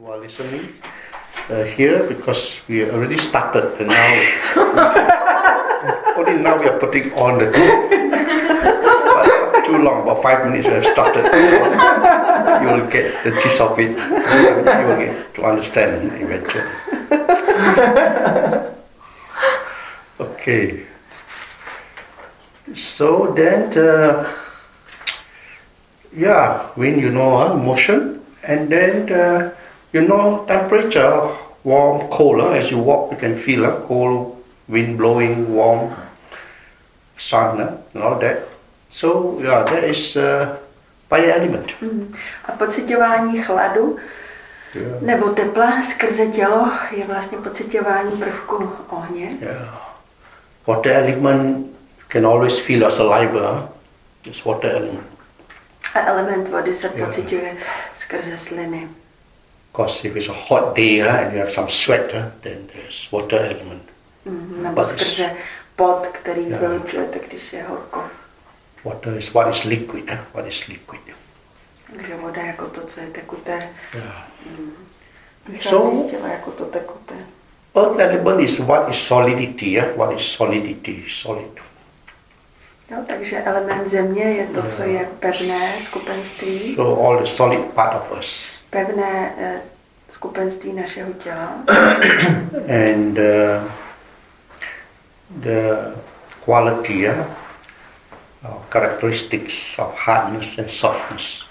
[0.00, 0.72] who are listening
[1.50, 4.12] uh, here because we already started and now
[6.16, 7.52] only now we are putting on the
[9.66, 11.24] too long about five minutes we have started.
[12.62, 13.90] You will get the gist of it.
[13.90, 16.64] You will get to understand eventually.
[20.18, 20.86] Okay.
[22.74, 24.32] So then uh,
[26.16, 29.52] yeah when you know uh, motion and then uh,
[29.92, 31.20] you know temperature
[31.64, 34.32] warm cold uh, as you walk you can feel uh, cold
[34.68, 35.90] wind blowing warm
[37.16, 38.36] sun uh, and all that
[38.90, 40.46] so yeah that is uh,
[41.08, 42.14] fire element Mhm.
[42.44, 43.96] A pocitování chladu
[44.74, 45.02] yeah.
[45.02, 49.28] nebo tepla skrze tělo je vlastně pocitování prvku ohně.
[49.40, 49.90] yeah
[50.66, 51.66] water element
[52.08, 53.58] can always feel as alive uh,
[54.26, 55.06] it's water element
[55.94, 57.06] A element vody se Jo.
[57.06, 57.56] pociťuje
[57.98, 58.88] skrze sliny.
[59.82, 63.08] Because if it's a hot day uh, and you have some sweat uh, then there's
[63.12, 63.82] water element
[64.26, 64.62] Mhm.
[64.62, 65.30] Nebo But it's- skrze
[65.76, 66.58] pot, který Jo.
[66.58, 68.02] vylučujete, když je horko.
[68.84, 71.00] water is what is liquid uh, what is liquid
[71.96, 74.26] Takže voda jako to, co je tekuté, yeah
[75.48, 77.14] vychází So- těla jako to tekuté.
[77.76, 79.96] Earth element is what is solidity, yeah?
[79.96, 81.50] what is solidity, solid.
[82.90, 87.94] Jo, takže element země je to, co je pevné skupenství, So all the solid part
[88.02, 88.52] of us.
[88.70, 89.60] pevné eh,
[90.20, 91.52] skupenství našeho těla.
[92.68, 93.72] And uh,
[95.40, 95.94] the
[96.44, 101.46] quality, or characteristics of hardness and softness.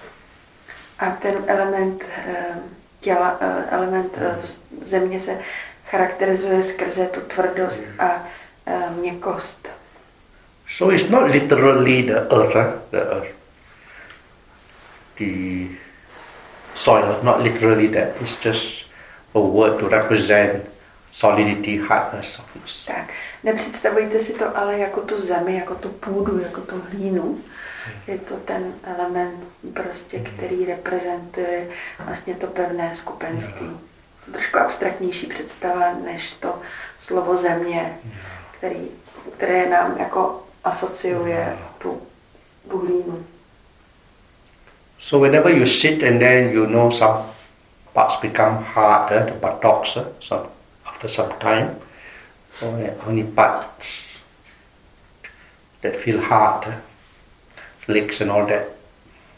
[0.99, 2.57] A ten element eh,
[2.99, 4.37] těla, eh, element eh,
[4.85, 5.37] země se
[5.85, 8.27] charakterizuje skrze tu tvrdost a
[8.65, 9.67] eh, měkkost.
[10.67, 13.33] So it's not literally the earth, the earth,
[15.17, 15.67] the
[16.79, 18.21] soil, not literally that.
[18.21, 18.85] It's just
[19.35, 20.63] a word to represent
[21.11, 22.85] solidity, hardness, softness.
[22.85, 23.13] Tak,
[23.43, 27.37] nepředstavujte si to ale jako tu zemi, jako tu půdu, jako tu hlínu.
[28.07, 29.35] Je to ten element
[29.73, 31.67] prostě, který reprezentuje
[31.99, 33.69] vlastně to pevné skupenství.
[34.31, 36.61] Trošku abstraktnější představa než to
[36.99, 37.97] slovo země,
[38.57, 38.87] který,
[39.37, 42.01] které nám jako asociuje tu,
[42.69, 43.25] tu hlínu.
[44.99, 47.25] So whenever you sit and then you know some
[47.93, 50.47] parts become harder, the buttocks, some,
[50.85, 51.75] after some time,
[52.61, 54.23] only, only parts
[55.81, 56.75] that feel hard, uh,
[57.87, 58.69] legs and all that,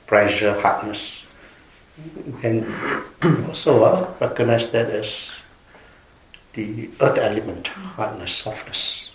[0.07, 1.25] pressure, hardness.
[2.25, 2.73] You can
[3.47, 5.31] also uh, recognize that as
[6.53, 9.10] the earth element, hardness, softness.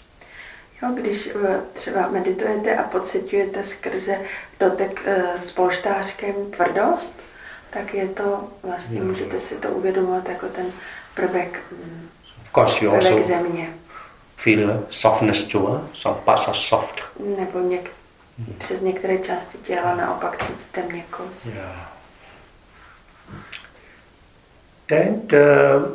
[0.83, 4.19] Jo, když eh, třeba meditujete a pocitujete skrze
[4.61, 7.13] dotek eh, s polštářkem tvrdost,
[7.71, 10.67] tak je to vlastně, můžete si to uvědomovat jako ten
[11.15, 12.09] prvek, mm,
[12.43, 13.69] Of course, you prvek also země.
[14.37, 15.63] feel softness too.
[15.63, 17.03] Uh, some parts are soft.
[17.39, 17.91] Nebo něk,
[18.59, 21.47] přes některé části těla naopak cítíte měkkost.
[21.47, 21.93] Yeah.
[24.87, 25.93] Then uh,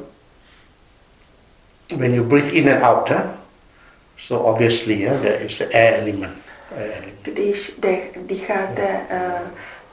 [1.99, 3.21] when you breathe in and out, huh,
[4.27, 6.33] so obviously yeah, there is the air element.
[7.21, 9.41] Když dech, dýcháte, eh,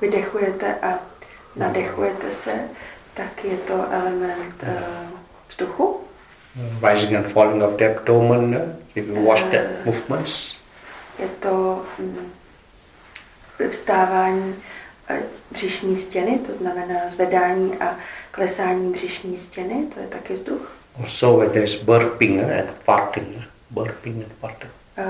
[0.01, 0.99] vydechujete a
[1.57, 2.53] nadechujete se,
[3.15, 4.85] tak je to element eh,
[5.49, 6.01] vzduchu.
[6.91, 8.63] Rising and falling of the abdomen, uh,
[8.95, 10.57] if you watch that movements.
[11.19, 11.83] Je to
[13.59, 14.55] vyvstávání
[15.09, 17.97] eh, břišní stěny, to znamená zvedání a
[18.31, 20.73] klesání břišní stěny, to je taky vzduch.
[21.03, 24.71] Also when there's burping uh, and farting, burping and farting.
[24.99, 25.05] Uh,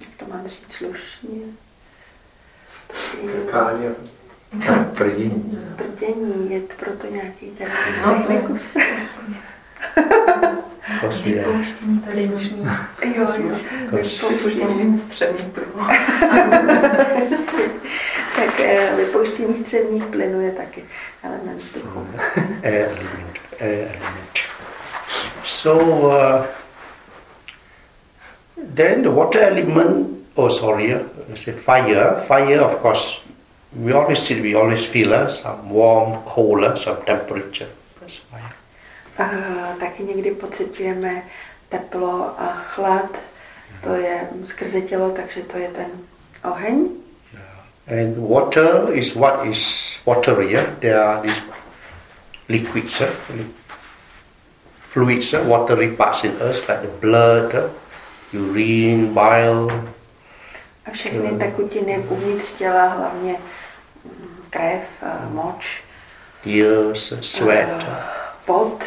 [0.00, 1.40] jak to mám říct slušně?
[3.50, 3.90] Káně.
[4.94, 5.58] Prdění.
[5.76, 8.38] Prdění, je to proto nějaký terminus No, are,
[11.24, 12.38] Vypouštění plynu.
[13.04, 13.56] Jo, jo.
[13.90, 15.86] because Vypouštění středních plynů.
[18.36, 20.84] Tak eh, vypouštění středních plynů je taky
[21.22, 22.06] element vzduchu.
[22.62, 24.38] element, element.
[25.44, 26.44] So uh,
[28.74, 31.00] then the water element, oh sorry, uh,
[31.32, 32.20] I said fire.
[32.26, 33.20] Fire, of course,
[33.76, 37.68] we always see, we always feel uh, some warm, cold, uh, some temperature.
[38.00, 38.52] That's fire.
[39.18, 41.22] A taky někdy pocitujeme
[41.68, 43.10] teplo a chlad.
[43.82, 45.90] To je skrze tělo, takže to je ten
[46.44, 46.88] oheň.
[47.86, 49.60] And water is what is
[50.06, 50.52] watery.
[50.52, 50.66] Yeah?
[50.80, 51.42] There are these
[52.48, 53.10] liquids, uh,
[54.90, 57.68] fluids, uh, watery parts in us, like the blood, uh,
[58.34, 59.84] urine, bile,
[60.86, 63.36] A všechny tekutiny uvnitř těla, hlavně
[64.04, 65.82] mm, krev, a moč.
[66.46, 67.96] ears, sweat, eh,
[68.46, 68.84] pot,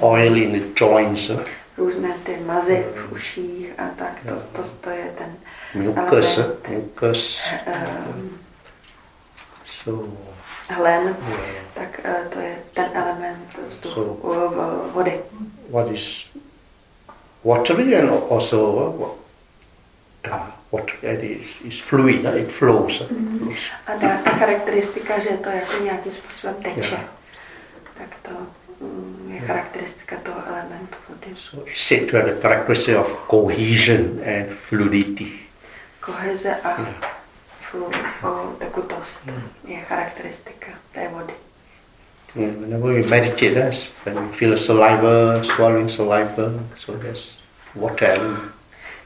[0.00, 1.40] oil in the joints, uh,
[1.76, 5.34] různé ty mazy v uších a tak, to, to, to je ten
[5.82, 7.48] mucus, uh, element, mucus.
[7.66, 8.30] ehm,
[9.66, 10.06] So,
[10.68, 11.40] hlen, yeah.
[11.74, 15.20] tak eh, to je ten element vzduchu, So- vody.
[15.70, 16.30] what is
[17.44, 19.14] watery and also uh, what,
[20.32, 23.00] uh, water it is, is fluid, uh, it flows.
[23.00, 23.06] uh,
[23.38, 23.60] flows.
[23.86, 26.98] A dá ta charakteristika, že to jako nějakým způsobem teče, Jo.
[27.98, 28.30] tak to
[28.80, 31.36] mm, je charakteristika toho elementu vody.
[31.36, 35.32] So it's said to have the characteristic of cohesion and fluidity.
[36.00, 36.94] Koheze a Yeah.
[37.70, 37.90] flu,
[38.20, 39.18] flu, tekutost
[39.66, 41.32] je charakteristika té vody.
[42.34, 47.38] Yeah, whenever we meditate, that's when we feel saliva, swallowing saliva, so there's
[47.74, 48.18] water.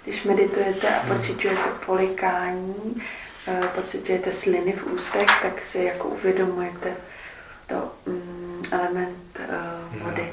[0.04, 3.02] Když meditujete a pocitujete polikání,
[3.48, 6.96] eh, pocitujete sliny v ústech, tak si jako uvědomujete
[7.66, 10.32] to mm, element eh, vody.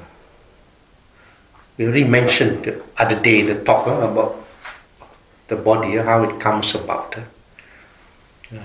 [1.78, 2.74] We already mentioned the
[3.04, 4.36] other day the talk uh, about
[5.48, 7.16] the body, uh, how it comes about.
[7.18, 8.60] uh,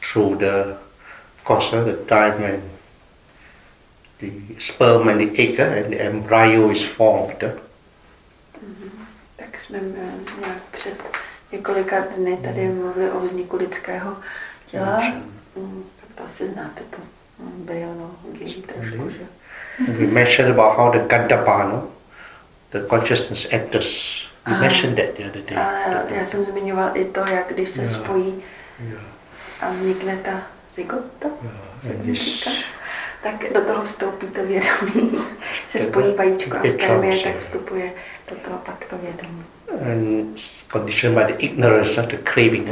[0.00, 0.76] through the,
[1.36, 2.62] of course, uh, the time when
[4.20, 7.42] the sperm and the egg uh, and the embryo is formed.
[7.42, 7.50] uh,
[9.36, 10.94] Tak jsme eh, nějak před
[11.52, 14.16] několika dny tady mluvili o vzniku lidského
[14.66, 15.00] těla.
[15.56, 16.96] Mm, Tak to asi znáte to
[17.38, 19.24] mm, biologii trošku, že?
[19.92, 21.88] We mentioned about how the Gandapa, no?
[22.70, 24.22] the consciousness enters.
[24.46, 24.60] We Ah.
[24.60, 25.58] mentioned that the other day.
[25.58, 27.88] A já jsem zmiňoval i to, jak když se Jo.
[27.88, 28.42] spojí
[28.90, 29.02] Yeah,
[29.60, 30.42] a vznikne ta
[30.74, 32.16] zygota, yeah.
[33.26, 35.18] Tak do toho vstoupí to vědomí.
[35.70, 37.90] Se spojí vajíčko a spermie, čas, tak vstupuje
[38.30, 39.44] do toho pak to vědomí.
[39.82, 40.40] and
[40.72, 42.68] conditioned by the ignorance of the craving.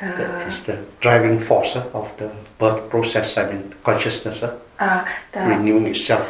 [0.00, 2.28] Eh, is the driving force of the
[2.58, 4.48] birth process, I mean consciousness uh,
[5.34, 6.26] renewing itself.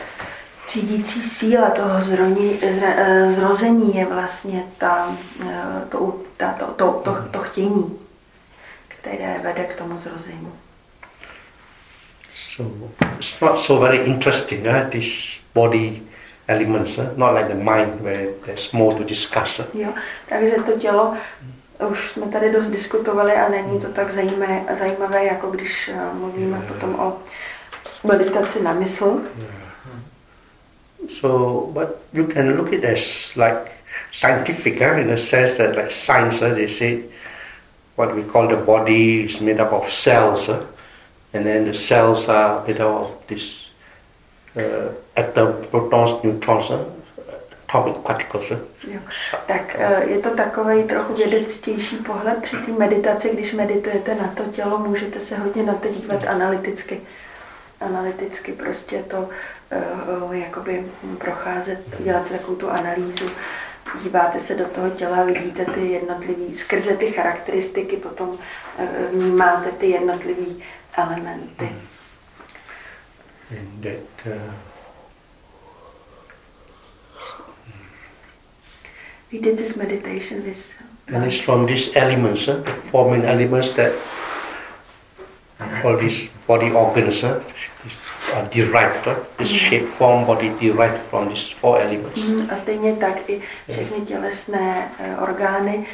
[0.69, 6.93] řídící síla toho zroní, zra, eh, zrození je vlastně ta, eh, to, ta, to, to,
[7.05, 7.99] to, to chtění,
[8.89, 10.53] které vede k tomu zrození.
[12.37, 12.71] So
[13.17, 16.03] it's not so very interesting, uh, these body
[16.47, 19.61] elements, uh, not like the mind where there's more to discuss.
[19.61, 19.65] Uh.
[19.75, 19.95] Jo?
[20.29, 21.17] Takže to tělo,
[21.91, 26.61] už jsme tady dost diskutovali a není to tak zajímavé, zajímavé jako když eh, mluvíme
[26.69, 27.19] potom o
[28.05, 29.21] meditaci na mysl.
[31.09, 33.71] So, but you can look at it as like
[34.13, 36.99] scientific, uh, in the sense that like science, uh, they say
[37.97, 40.67] what we call the body is made up of cells, uh,
[41.37, 43.69] and then the cells are up of this
[44.57, 46.71] uh, atom, protons, neutrons,
[47.69, 48.51] atomic particles.
[48.51, 48.59] Uh.
[49.47, 54.43] Tak eh, je to takový trochu vědectější pohled při té meditaci, když meditujete na to
[54.43, 57.01] tělo, můžete se hodně na to dívat analyticky.
[57.81, 59.29] Analyticky prostě to
[60.25, 60.87] uh, jakoby
[61.19, 63.27] procházet, dělat takovou tu analýzu.
[64.03, 68.39] Díváte se do toho těla, vidíte ty jednotlivý, skrze ty charakteristiky potom uh,
[69.13, 70.63] vnímáte ty jednotlivý
[70.97, 71.69] elementy.
[73.51, 74.53] And that uh,
[79.33, 80.73] We did this meditation with
[81.09, 83.93] and it's from these elements, uh, forming elements that
[85.85, 87.41] all these body organs uh,
[88.35, 89.07] are derived.
[89.07, 92.25] Uh, this shape, form, body derived from these four elements.
[92.27, 95.87] Mm, A stejně tak i všechny tělesné eh, orgány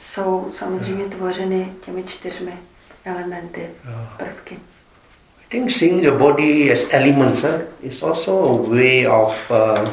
[0.00, 2.52] jsou samozřejmě tvořeny těmi čtyřmi
[3.04, 3.68] elementy,
[4.18, 4.56] prvky.
[4.56, 9.84] I think seeing the body as elements uh, is also a way of uh,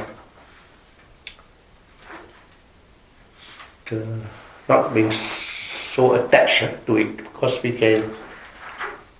[4.68, 8.14] not being so attached to it because we can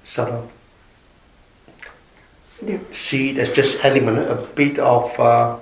[0.04, 0.52] sort of
[2.66, 2.80] Jo.
[2.92, 5.58] see it as just element, a bit of uh,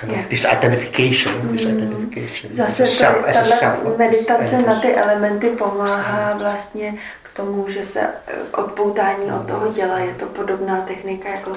[0.00, 0.24] kind Yeah.
[0.24, 3.98] of disidentification, disidentification, Zase to, a tahle self.
[3.98, 9.98] meditace na ty elementy pomáhá vlastně k tomu, že se eh, odpoutání od toho těla,
[9.98, 11.52] je to podobná technika jako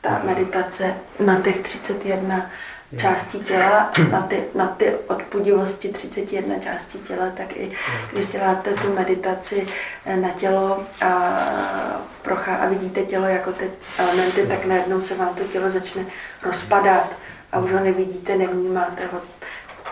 [0.00, 2.50] ta meditace na těch 31
[2.98, 7.70] částí těla, na ty, na ty odpudivosti 31 částí těla, tak i
[8.12, 9.66] když děláte tu meditaci
[10.06, 11.10] eh, na tělo a,
[12.22, 16.02] prochá, a vidíte tělo jako ty elementy, tak najednou se vám to tělo začne
[16.42, 17.12] rozpadat
[17.54, 19.20] a už ho nevidíte, nevnímáte ho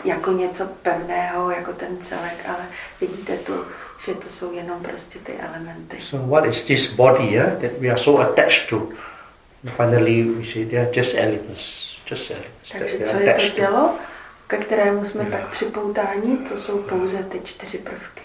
[0.05, 2.65] jako něco pevného, jako ten celek, ale
[3.01, 3.65] vidíte tu,
[4.07, 5.97] že to jsou jenom prostě ty elementy.
[6.01, 8.89] So what is this body yeah, that we are so attached to?
[9.77, 13.57] Finally, we say they are just elements, just elements that Takže we co je to
[13.57, 13.95] tělo,
[14.47, 18.22] ke kterému jsme tak připoutáni, to jsou pouze ty čtyři prvky.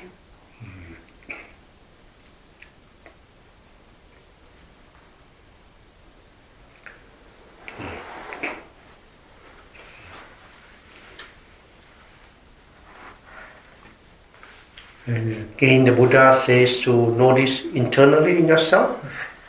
[15.07, 18.91] And again, the Buddha says to notice internally in yourself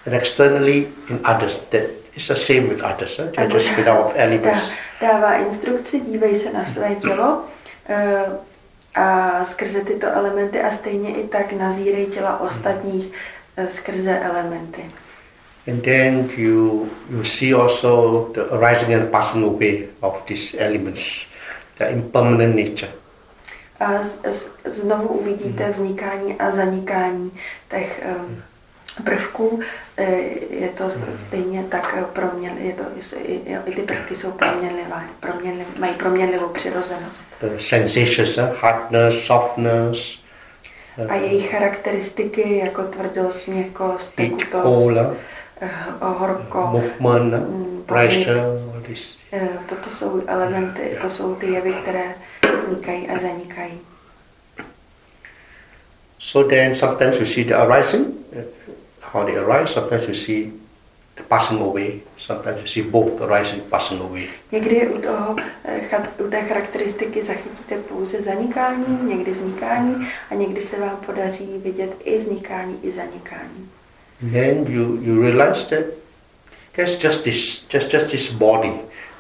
[0.07, 1.59] and externally in others.
[1.71, 3.19] That is the same with others.
[3.19, 3.31] Eh?
[3.35, 4.73] They're just without elements.
[5.01, 7.45] Dává instrukci, dívej se na své tělo
[7.89, 8.25] eh,
[8.95, 13.13] a skrze tyto elementy a stejně i tak nazírej těla ostatních
[13.57, 14.83] eh, skrze elementy.
[15.69, 21.27] And then you you see also the arising and passing away of these elements,
[21.79, 22.89] the impermanent nature.
[23.81, 23.93] A
[24.65, 27.31] znovu uvidíte vznikání a zanikání
[27.71, 28.43] těch um,
[29.05, 29.61] prvků.
[29.97, 30.11] Eh,
[30.51, 30.91] Je to
[31.27, 32.83] stejně tak eh, proměn, je to,
[33.27, 37.17] i, ty prvky jsou proměnlivé, proměnlivé, mají proměnlivou přirozenost.
[37.41, 38.53] The sensations, eh?
[38.61, 40.19] hardness, softness,
[41.09, 45.17] A jejich charakteristiky jako tvrdost, měkkost, tekutost, eh?
[45.61, 45.71] eh,
[46.01, 47.41] horko, movement, eh?
[47.87, 48.43] Pressure,
[48.89, 49.19] this.
[49.33, 52.15] eh, toto jsou elementy, to jsou ty jevy, které
[52.63, 53.81] vznikají a zanikají.
[56.19, 58.07] So then sometimes you see the arising,
[59.03, 60.51] how they arise, sometimes you see
[61.17, 64.29] the passing away, sometimes you see both arising passing away.
[64.53, 70.81] Někdy u, toho, eh, u té charakteristiky zachytíte pouze zanikání, někdy vznikání a někdy se
[70.81, 73.69] vám podaří vidět i vznikání, i zanikání.
[74.33, 75.85] Then you, you realize that
[76.79, 78.73] there's just this just just this body,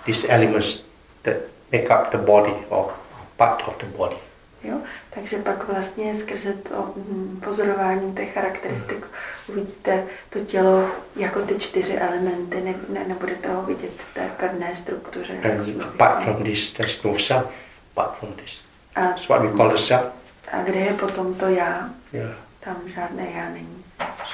[0.06, 0.78] these elements
[1.22, 1.36] that
[1.72, 2.92] make up the body or
[3.36, 4.16] part of the body.
[4.64, 4.76] Jo?
[5.10, 9.06] Takže pak vlastně skrze to mm, pozorování těch charakteristik
[9.48, 14.74] uvidíte to tělo jako ty čtyři elementy, ne, ne, nebudete ho vidět v té pevné
[14.74, 15.38] struktuře.
[15.40, 16.34] jsme And apart viděli.
[16.34, 18.62] from this, there's no self apart from this.
[18.96, 20.04] a, That's what we call the self.
[20.52, 21.90] a kde je potom to já?
[22.12, 22.36] Yeah.
[22.60, 23.77] Tam žádné já není.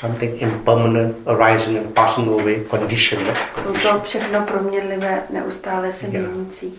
[0.01, 3.27] Something impermanent arising and passing away, condition.
[3.29, 3.35] eh?
[3.63, 6.75] Jsou to všechno proměnlivé, neustále se měnící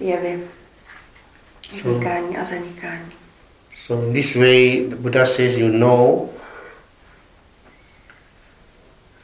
[0.00, 0.40] jevy.
[1.72, 3.12] Vznikání a zanikání.
[3.86, 6.30] So in this way, the Buddha says, you know,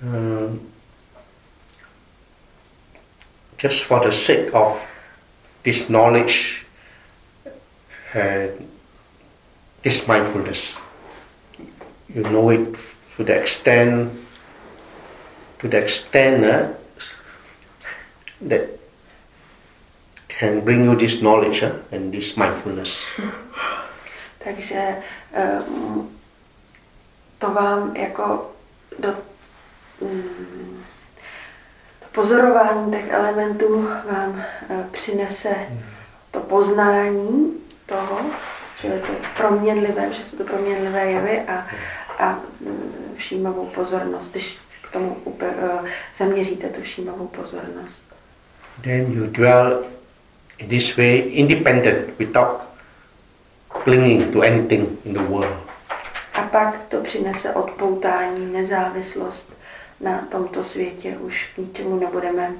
[0.02, 0.60] um,
[3.62, 4.86] just for the sake of
[5.62, 6.64] this knowledge
[8.14, 8.50] and
[9.82, 10.76] this mindfulness,
[12.14, 12.76] you know it
[13.16, 14.10] to the extent,
[15.58, 16.68] to the extent uh,
[18.42, 18.68] that
[20.28, 23.04] can bring you this knowledge uh, and this mindfulness.
[24.44, 24.96] Takže
[25.34, 26.18] um,
[27.38, 28.50] to vám jako
[28.98, 29.14] do
[30.00, 30.84] um,
[32.12, 35.54] pozorování těch elementů vám uh, přinese
[36.30, 38.20] to poznání toho,
[38.80, 41.66] že je to proměnlivé, že jsou to proměnlivé jevy a,
[42.18, 45.40] a mm, všímavou pozornost, když k tomu uh,
[46.18, 48.02] zaměříte tu všímavou pozornost.
[48.82, 49.86] then you dwell
[50.58, 52.62] in this way independent without
[53.84, 55.56] clinging to anything in the world.
[56.34, 59.52] A pak to přinese odpoutání, nezávislost
[60.00, 61.16] na tomto světě.
[61.18, 62.52] Už k ničemu nebudeme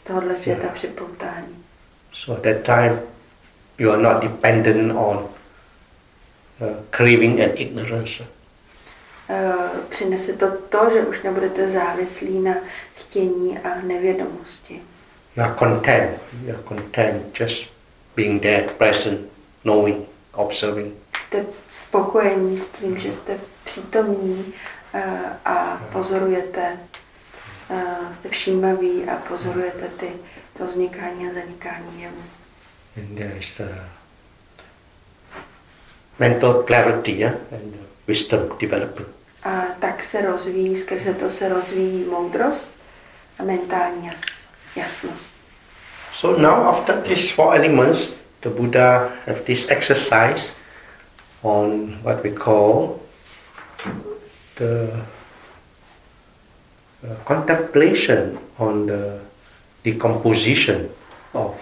[0.00, 1.64] z tohohle světa připoutání.
[2.12, 3.00] So at that time
[3.78, 8.24] you are not dependent on uh, craving and ignorance.
[9.28, 9.54] Eh,
[9.88, 12.54] Přinese to to, že už nebudete závislí na
[12.94, 14.80] chtění a nevědomosti.
[15.36, 16.18] You are content.
[16.44, 17.70] You are content just
[18.16, 19.20] being there, present,
[19.62, 20.94] knowing, observing.
[21.26, 21.46] Jste
[21.86, 24.54] spokojení s tím, že jste přítomní
[24.94, 25.04] eh,
[25.44, 26.78] a pozorujete,
[27.70, 30.12] eh, jste všímaví a pozorujete ty,
[30.58, 32.22] to vznikání a zanikání jevu.
[32.96, 33.68] And there is the
[36.18, 37.34] mental clarity yeah?
[37.52, 39.08] and the wisdom development.
[39.44, 42.68] A tak se rozvíjí, skrze to se rozvíjí moudrost
[43.38, 44.20] a mentální jas,
[44.76, 45.30] jasnost.
[46.12, 50.52] So now after these four elements, the Buddha have this exercise
[51.42, 53.00] on what we call
[54.58, 54.92] the
[57.02, 59.18] uh, contemplation on the
[59.84, 60.88] decomposition
[61.32, 61.54] of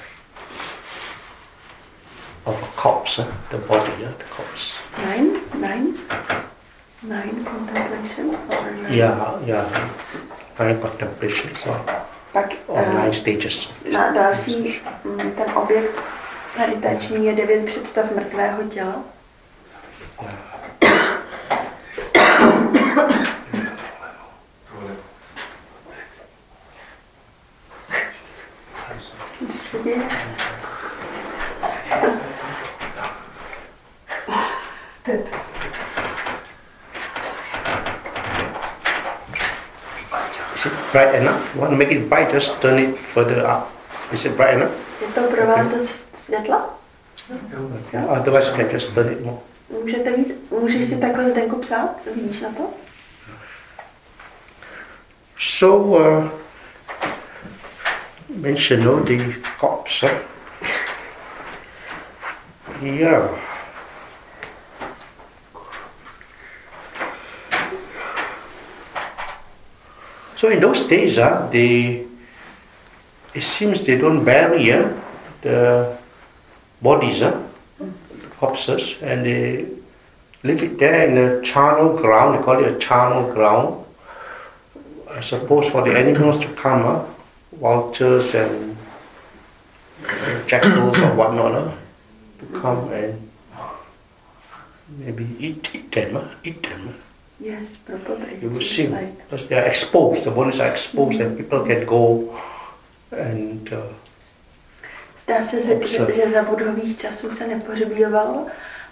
[2.47, 4.75] of a corpse, eh, the body, yeah, the corpse.
[4.99, 5.39] Nine?
[5.61, 5.95] Nine?
[7.02, 8.35] Nine contemplation?
[8.49, 8.93] Or nine?
[8.93, 9.90] Yeah, yeah.
[10.59, 11.71] Nine contemplation, so
[12.33, 13.69] Pak or eh, nine stages.
[13.93, 16.00] na další, mm, ten objekt
[16.59, 18.95] meditační je devět představ mrtvého těla.
[29.71, 29.79] Co
[40.92, 41.54] bright enough?
[41.54, 43.70] You want to make it bright, just turn it further up.
[44.12, 44.73] Is it bright enough?
[45.00, 46.75] Je to pro vás dost světla?
[48.09, 49.38] Otherwise, you can just turn it more.
[49.82, 51.97] Můžete víc, můžeš si takhle Zdenku psát?
[52.14, 52.62] Vidíš na to?
[55.38, 56.28] So, uh,
[58.28, 59.16] mention no, the
[59.61, 60.02] cops.
[60.02, 60.11] Huh?
[62.82, 63.50] Yeah.
[70.40, 72.06] So in those days, uh, they,
[73.35, 74.90] it seems they don't bury uh,
[75.42, 75.99] the
[76.80, 77.38] bodies, uh,
[78.38, 79.66] corpses, and they
[80.42, 82.38] leave it there in a charnel ground.
[82.38, 83.85] They call it a charnel ground.
[85.11, 87.04] I suppose for the animals to come, uh,
[87.61, 88.78] vultures and
[90.47, 91.75] jackals or whatnot, uh,
[92.38, 93.28] to come and
[94.88, 96.94] maybe eat, eat them, uh, eat them.
[97.40, 98.37] Yes, probably.
[98.42, 100.25] You will see like- because they are exposed.
[100.25, 102.30] The bodies are exposed, and people can go
[103.30, 103.78] and uh,
[105.25, 108.47] Zdá se, že, že, že za budových časů se nepohřbívalo,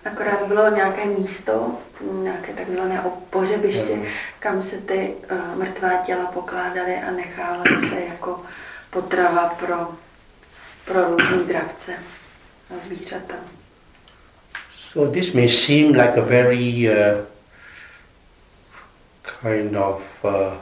[0.04, 1.70] akorát bylo nějaké místo,
[2.22, 4.04] nějaké takzvané pohřebiště, Mhm.
[4.38, 8.40] kam se ty uh, mrtvá těla pokládaly a nechávaly se jako
[8.90, 9.88] potrava pro,
[10.84, 11.92] pro různý dravce
[12.70, 13.34] a zvířata.
[14.92, 17.24] so this may seem like a very uh,
[19.42, 20.54] kind of uh,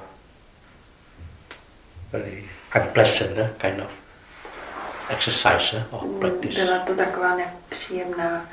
[2.13, 3.91] very unpleasant uh, kind of
[5.11, 6.65] exercise uh, or practice.
[6.65, 8.47] Byla to taková nepříjemná,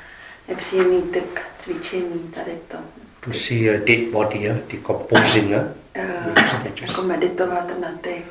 [0.48, 2.76] nepříjemný typ cvičení tady to.
[3.20, 5.50] To see a dead body uh, decomposing.
[5.50, 5.62] Uh,
[5.96, 6.34] Uh,
[6.80, 8.24] jako meditovat na ty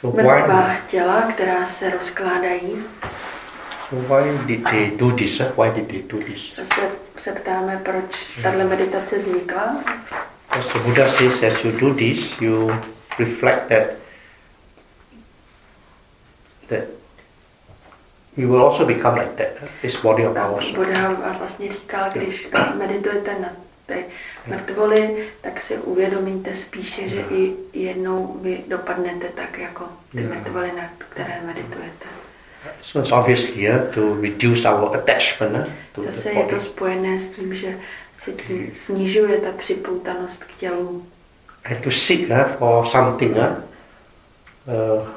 [0.00, 0.76] so mrtvá why?
[0.88, 2.84] těla, která se rozkládají.
[3.90, 5.40] So why did they do this?
[5.40, 5.64] Uh?
[5.64, 6.56] Why did they do this?
[6.56, 6.80] Zase
[7.18, 9.76] se ptáme, proč tahle meditace vznikla.
[10.54, 12.70] Because the Buddha says, as you do this, you
[13.18, 13.96] reflect that
[16.68, 16.86] that
[18.36, 19.58] we will also become like that.
[19.60, 20.70] uh, This body of ours.
[20.74, 22.48] Buddha vlastně říkal, když
[22.78, 23.48] meditujete na
[23.86, 24.04] ty
[24.46, 30.90] mrtvoly, tak si uvědomíte spíše, že i jednou vy dopadnete tak, jako ty mrtvoly, na
[30.98, 32.06] které meditujete.
[32.80, 36.60] So it's obviously uh, to reduce our attachment uh, to the Zase je to body
[36.60, 37.78] spojené s tím, že
[38.72, 41.06] snižuje ta připoutanost k tělu
[41.64, 43.36] and to seek uh, for something.
[43.36, 43.60] Uh,
[44.68, 45.08] uh,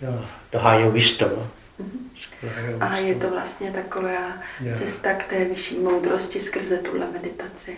[0.00, 1.50] yeah, the higher wisdom.
[2.40, 4.32] Higher A je to vlastně taková
[4.78, 7.76] cesta k té vyšší moudrosti skrze tuhle meditaci.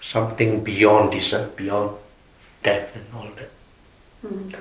[0.00, 1.92] Something beyond this, beyond
[2.62, 3.48] death and all that.
[4.22, 4.58] Hmm, to,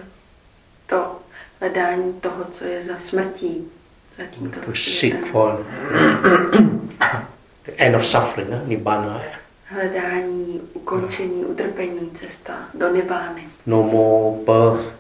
[0.86, 1.20] to
[1.60, 3.72] hledání toho, co je za smrtí,
[4.18, 4.76] to světem.
[4.76, 5.66] seek for
[7.66, 9.22] the end of suffering, uh, nibbana.
[9.66, 13.44] Hledání, ukončení, utrpení, cesta do nibány.
[13.66, 14.94] No more birth,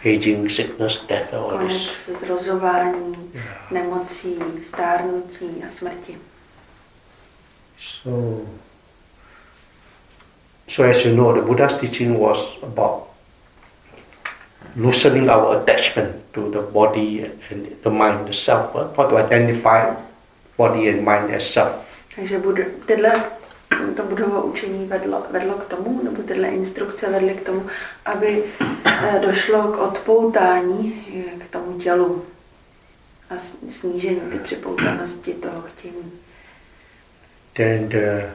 [0.00, 2.18] aging, sickness, death, all Konec this.
[2.20, 3.70] zrozování, Yeah.
[3.70, 6.18] nemocí, stárnutí a smrti.
[7.78, 8.10] So,
[10.68, 13.02] so as you know, the Buddha's teaching was about
[14.76, 19.94] loosening our attachment to the body and the mind, the self, uh, how to identify
[20.56, 21.72] body and mind as self.
[22.16, 23.24] Takže bude, tyhle,
[23.96, 27.66] to budovo učení vedlo, vedlo k tomu, nebo tyhle instrukce vedly k tomu,
[28.04, 28.44] aby
[28.86, 32.24] eh, došlo k odpoutání eh, k tomu tělu
[33.30, 33.34] a
[33.70, 36.12] snížení ty připoutanosti toho chtění.
[37.54, 38.34] then the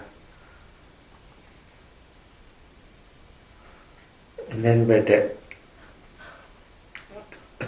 [4.51, 5.38] and then where the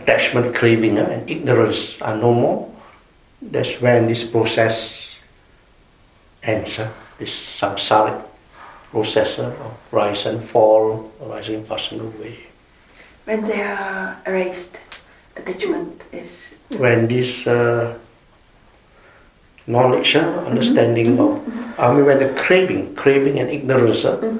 [0.01, 2.69] attachment, craving, uh, and ignorance are no more,
[3.41, 5.17] that's when this process
[6.43, 6.79] ends.
[6.79, 8.17] uh, this samsaric
[8.89, 12.35] process uh, of rise and fall, rising, passing away.
[13.25, 14.75] When they are erased,
[15.37, 17.93] attachment is When this uh,
[19.67, 21.37] knowledge, uh, understanding of,
[21.77, 24.39] I mean, when the craving, craving and ignorance, uh, Mhm.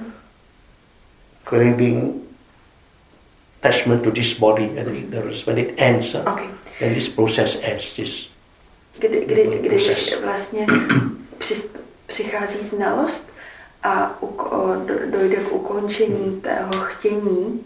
[1.45, 2.20] craving,
[3.61, 6.49] attachment to this body and ignorance, when it ends, uh, okay.
[6.79, 7.95] then this process ends.
[7.95, 8.29] This
[8.99, 10.21] kdy, kdy, kdy Proces.
[10.21, 10.67] vlastně
[11.37, 11.55] při,
[12.07, 13.27] přichází znalost
[13.83, 17.63] a uko, do, dojde k ukončení tého chtění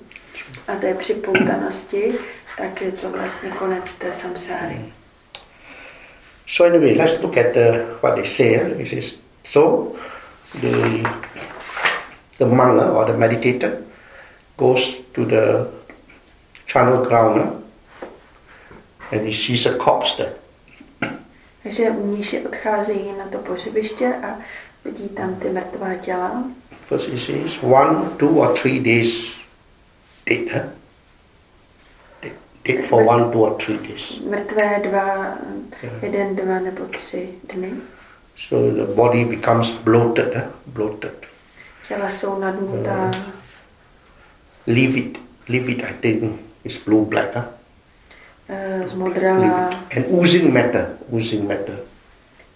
[0.67, 2.13] a té připoutanosti,
[2.57, 4.79] tak je to vlastně konec té samsáry.
[6.47, 8.55] So anyway, let's look at the, what they say.
[8.55, 9.95] uh, It says, so
[10.61, 11.03] the
[12.37, 13.71] the monk uh, or the meditator
[14.57, 15.67] goes to the
[16.75, 17.55] channel uh,
[19.11, 20.33] and he sees a corpse there.
[21.63, 24.35] Takže mníši odcházejí na to pohřebiště a
[24.85, 26.43] vidí tam ty mrtvá těla.
[26.85, 29.35] First he says one, two or three days
[30.25, 30.51] dead.
[30.53, 30.69] Huh?
[32.21, 32.33] Dead.
[32.63, 34.21] dead for one, two, or three days.
[34.29, 35.37] Mrtvé dva,
[36.01, 37.71] jeden, dva nebo tři dny.
[38.37, 40.49] So the body becomes bloated, eh?
[40.65, 41.25] bloated.
[41.87, 43.11] Těla jsou nadnutá,
[44.67, 45.17] Leave it,
[45.49, 47.35] leave it, I think, is blue black.
[47.35, 47.43] Huh?
[48.49, 49.69] eh, zmodralá.
[49.95, 51.79] And oozing matter, oozing matter.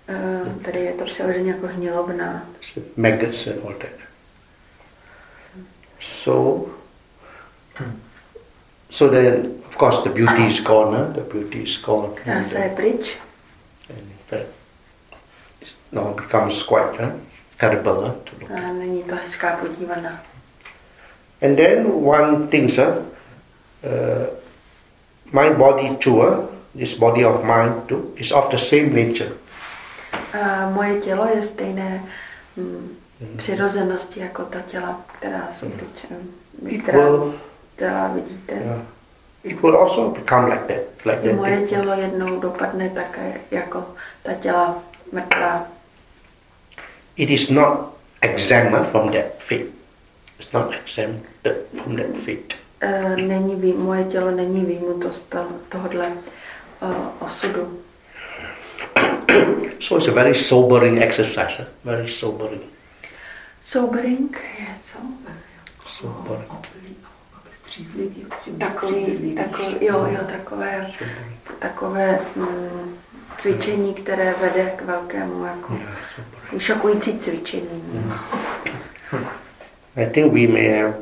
[0.07, 2.45] eh, tady je to přeloženě jako hnilovná.
[2.61, 3.89] So maggots and all that.
[5.99, 6.69] So,
[8.89, 10.97] so then, of course, the beauty is gone.
[10.97, 11.13] Huh?
[11.13, 12.09] The beauty is gone.
[12.15, 13.17] Krása je uh, pryč.
[13.89, 14.49] and in fact,
[15.61, 17.11] it now becomes quite huh,
[17.57, 18.51] terrible huh, to look.
[18.51, 20.23] A není to hezká podívaná.
[21.41, 23.05] And then one thing, sir,
[23.83, 24.27] uh,
[25.31, 26.45] my body too, huh,
[26.77, 29.31] this body of mine too, is of the same nature.
[30.41, 32.03] A moje tělo je stejné
[32.57, 32.95] hm,
[33.37, 36.29] přirozenosti jako ta těla, která jsou teď, hm,
[36.67, 37.33] It která will,
[37.77, 38.53] těla vidíte.
[38.53, 38.81] yeah,
[39.43, 41.35] it will also become like that, like that.
[41.35, 43.85] moje tělo jednou dopadne také jako
[44.23, 44.75] ta těla
[45.11, 45.65] mrtvá.
[47.15, 47.79] It is not
[48.21, 49.65] exempt from that fate.
[50.39, 52.55] It's not exempted from that fate.
[52.81, 56.13] E, není, vý- moje tělo není výjimuto z to, tohohle e,
[57.19, 57.79] osudu.
[59.79, 61.57] So it's a very sobering exercise.
[61.59, 61.65] Huh?
[61.83, 62.61] Very sobering.
[63.65, 64.97] Sobering je co?
[65.85, 66.51] Sobering.
[67.63, 68.25] Střízlivý.
[68.59, 70.87] Takový, takový, jo, jo, takové,
[71.59, 72.95] takové mm,
[73.37, 75.77] cvičení, které vede k velkému jako
[76.57, 77.83] šokující cvičení.
[79.95, 80.93] I think we may have,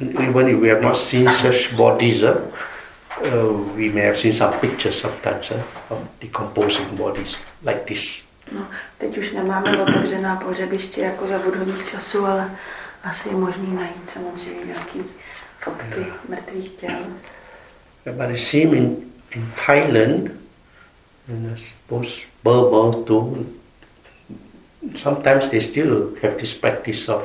[0.00, 2.50] even if we have not seen such bodies, uh,
[3.22, 8.22] uh, we may have seen some pictures sometimes uh, of decomposing bodies like this.
[8.52, 8.66] No,
[8.98, 11.40] teď už nemáme otevřená pohřebiště jako za
[11.90, 12.50] časů, ale
[13.04, 15.02] asi je možný najít samozřejmě nějaký
[15.60, 16.98] fotky mrtvých těl.
[18.04, 18.96] But it seems in,
[19.34, 20.30] in Thailand,
[21.28, 23.46] and I suppose Burma too,
[24.94, 27.22] sometimes they still have this practice of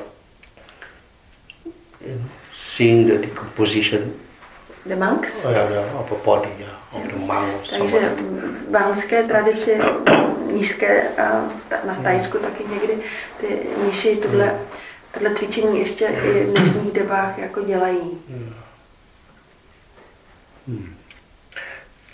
[1.66, 2.30] you know,
[2.80, 4.02] seeing the decomposition
[4.86, 5.44] The monks?
[5.44, 9.78] uh, of a body, yeah, of the monk Takže v bánské tradici
[10.54, 11.12] nízké
[11.86, 12.98] na Tajsku taky někdy
[13.42, 13.48] ty
[13.84, 14.60] mniši tohle,
[15.14, 18.18] tohle cvičení ještě i v dnešních dobách jako dělají.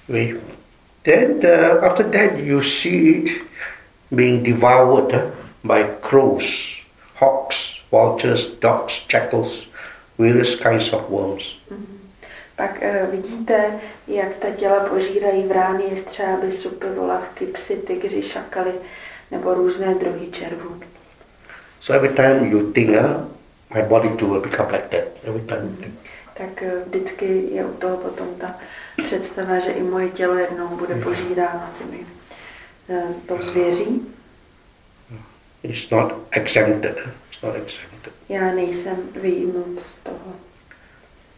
[0.08, 0.38] Wait.
[1.04, 3.42] Then uh, after that, you see it
[4.12, 5.14] being devoured
[5.64, 6.82] by crows,
[7.16, 9.68] hawks, vultures, dogs, jackals,
[10.18, 11.56] various kinds of worms.
[12.56, 18.72] Pak eh, vidíte, jak ta těla požírají vrány, jestřáby, supy, volavky, psy, tygři, šakaly
[19.32, 20.80] nebo různé druhy červů.
[21.82, 23.26] So every time you think, uh,
[23.76, 25.04] my body too will become like that.
[25.24, 25.94] Every time you think.
[26.34, 28.56] Tak eh, vždycky je u toho potom ta
[29.06, 32.06] představa, že i moje tělo jednou bude požíráno těmi
[32.90, 34.02] eh, tou zvěří.
[35.64, 36.98] It's not exempted.
[37.30, 37.95] It's not exempted.
[38.30, 40.36] Já nejsem vyjmut z toho.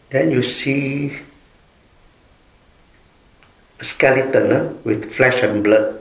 [0.10, 1.12] Then you see
[3.80, 5.96] a skeleton uh, with flesh and blood,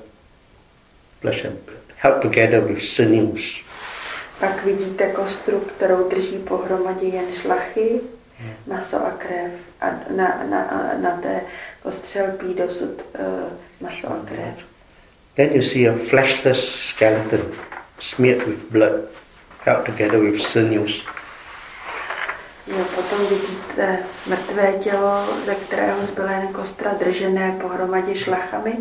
[1.20, 3.61] flesh and blood, held together with sinews.
[4.40, 8.00] Pak vidíte kostru, kterou drží pohromadě jen šlachy,
[8.66, 9.52] maso a krev.
[9.81, 11.40] A na, na, na té
[11.83, 14.55] kostře lpí dosud uh, maso a krev.
[15.35, 17.40] Then you see a fleshless skeleton
[17.98, 18.92] smeared with blood,
[19.66, 21.05] held together with sinews.
[22.66, 28.72] Jo, potom vidíte mrtvé tělo, ze kterého zbyla jen kostra držené pohromadě šlachami,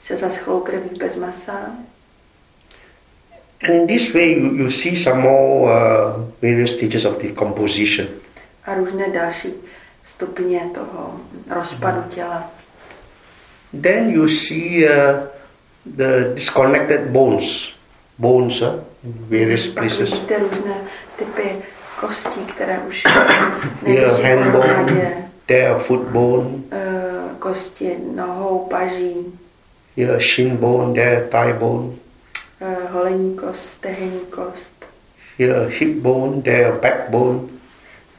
[0.00, 1.52] se zaschlou krví bez masa.
[3.62, 8.08] And in this way, you, you see some more uh, various stages of decomposition.
[8.66, 9.48] a různé další
[10.04, 12.50] stupně toho rozpadu těla.
[13.82, 15.20] Then you see uh,
[15.96, 17.74] the disconnected bones,
[18.18, 18.68] bones uh,
[19.30, 20.12] various places.
[20.12, 20.74] vidíte různé
[21.18, 21.42] typy
[22.00, 23.04] kostí, které už
[23.86, 24.94] Here, nedrží hand pohromadě.
[24.94, 25.14] bone,
[25.46, 27.06] there a foot bone, Eh,
[27.38, 29.14] Kosti nohou, paží,
[29.96, 31.88] a shin bone, there thigh bone,
[32.60, 34.74] eh, holení kost, stehenní kost,
[35.38, 37.40] a hip bone, there a backbone,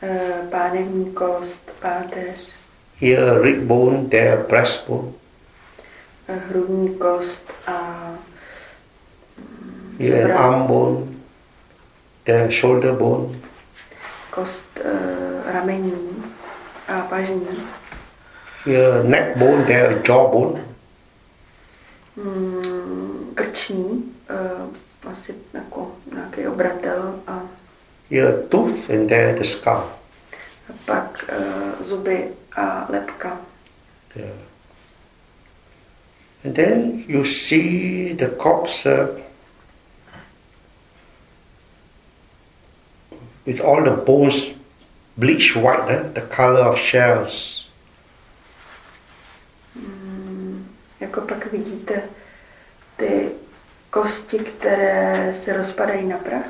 [0.03, 2.53] eh, pánevní kost, páteř,
[2.99, 5.07] here rib bone, there a breastbone,
[6.27, 7.86] eh, hrudní kost a
[9.97, 11.21] here an arm bone,
[12.25, 13.35] there shoulder bone,
[14.31, 16.23] kost eh, ramení
[16.87, 17.67] a pažní.
[18.65, 20.61] here neck bone, there jaw bone,
[22.15, 27.41] mm, krční, uh, asi jako nějaký obratel a,
[28.09, 29.83] here tooth, and there the skull.
[30.69, 33.37] a pak uh, zuby a lepka.
[34.15, 34.29] Yeah.
[36.43, 39.07] And then you see the corpse uh,
[43.47, 44.53] with all the bones
[45.17, 46.03] bleached white, eh?
[46.13, 47.65] the color of shells.
[50.99, 52.03] Jako pak vidíte
[52.97, 53.29] ty
[53.89, 56.45] kosti, které se rozpadají na prach.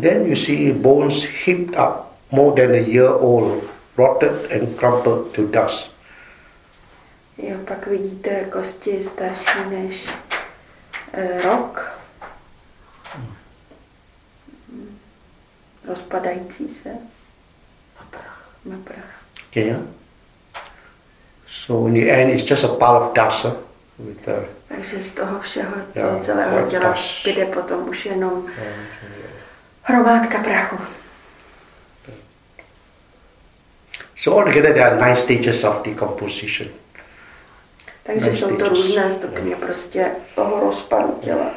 [0.00, 3.64] Then you see bones heaped up more than a year old,
[3.96, 5.92] rotted and crumpled to dust.
[7.38, 10.08] Jo, pak vidíte kosti starší než
[11.44, 11.98] rok.
[15.88, 18.48] Rozpadající se Na prach.
[18.64, 19.22] na prach.
[19.50, 19.80] Okay, yeah?
[21.46, 23.46] So in the end, it's just a pile of dust.
[23.98, 28.46] With, uh, Takže z toho všeho, toho celého těla zbyde potom už jenom
[29.82, 30.78] hromádka prachu.
[34.16, 36.68] so altogether, there are nine stages of decomposition.
[38.02, 41.50] Takže Nine jsou to různé stupně prostě toho rozpadu těla.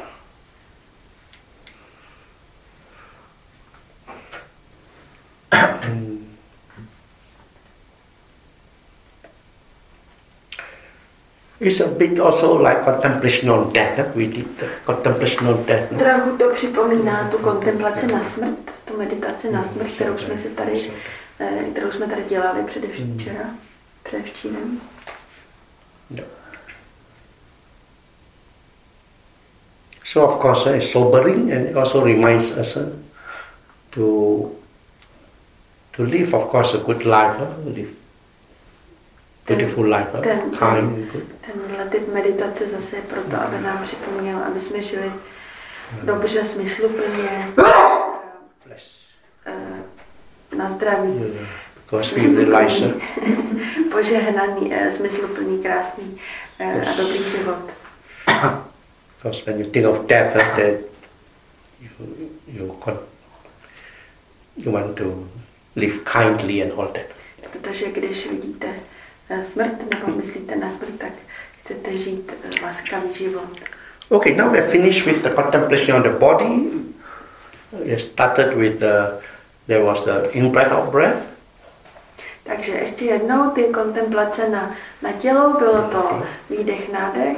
[11.60, 14.14] It's a bit also like contemplation on death.
[14.14, 15.92] We did the contemplation on death.
[15.92, 15.98] no?
[15.98, 20.90] Trochu to připomíná tu kontemplaci na smrt, tu meditaci na smrt, kterou jsme si tady,
[21.40, 23.44] eh, kterou jsme tady dělali především včera,
[30.04, 32.90] So of course, uh, it's sobering and it also reminds us uh,
[33.90, 34.50] to
[35.92, 37.46] to live, of course, a good life, huh?
[37.64, 37.90] live
[39.46, 40.20] beautiful life, huh?
[40.22, 41.26] Ten- kind and good.
[41.40, 45.12] Tenhle typ meditace zase je proto, aby nám připomněl, aby jsme žili
[46.02, 47.48] dobře, smysluplně,
[48.66, 49.08] Bless.
[49.46, 51.46] eh, na zdraví, Yeah.
[51.84, 53.00] Because we realize uh,
[53.96, 56.20] požehnaný, eh, smysluplný, krásný
[56.60, 57.64] eh, a dobrý život.
[59.16, 60.84] Because when you think of death, that
[61.80, 61.90] you,
[62.46, 63.00] you, con-
[64.56, 65.24] you want to
[65.76, 67.08] live kindly and all that.
[67.52, 68.66] Protože když vidíte
[69.30, 71.12] eh, smrt nebo myslíte na smrt, tak
[71.64, 72.32] chcete žít
[72.62, 73.48] laskavý život.
[74.08, 76.70] Okay, now we're finished with the contemplation on the body.
[77.72, 79.20] We started with the,
[79.66, 81.35] there was the in-breath, out-breath.
[82.46, 84.70] Takže ještě jednou ty kontemplace na,
[85.02, 87.36] na tělo, bylo to výdech, nádech,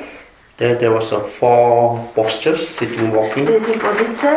[0.56, 3.48] Then there was a four postures, sitting, walking.
[3.48, 4.36] čtyři pozice,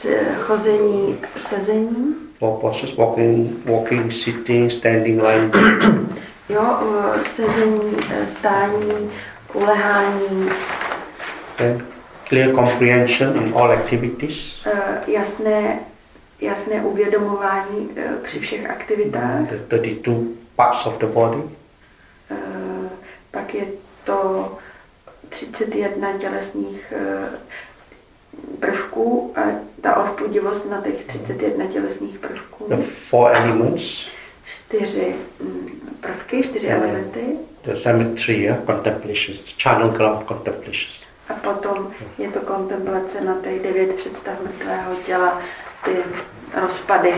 [0.00, 0.06] s
[0.40, 5.54] chození, sezení, Four postures, walking, walking, sitting, standing, lying.
[6.48, 6.78] jo,
[7.14, 9.10] eh, sezení, eh, stání,
[9.54, 10.48] ulehání,
[11.56, 11.86] then
[12.28, 14.62] clear comprehension in all activities.
[14.66, 15.78] eh, jasné,
[16.40, 19.40] jasné uvědomování eh, při všech aktivitách.
[19.40, 20.14] The 32
[20.56, 21.42] parts of the body.
[22.30, 22.88] Eh,
[23.30, 23.66] Pak je
[24.04, 24.52] to
[25.28, 27.28] 31 tělesných eh,
[28.60, 29.40] prvků a
[29.80, 32.66] ta odpudivost na těch 31 tělesných prvků.
[32.68, 34.08] The four elements.
[34.44, 35.68] Čtyři mm,
[36.00, 37.20] prvky, čtyři elementy.
[37.62, 41.04] The symmetry, yeah, contemplations, channel ground contemplations.
[41.28, 45.40] A potom je to kontemplace na těch devět představ mrtvého těla,
[45.84, 45.96] ty
[46.62, 47.12] rozpady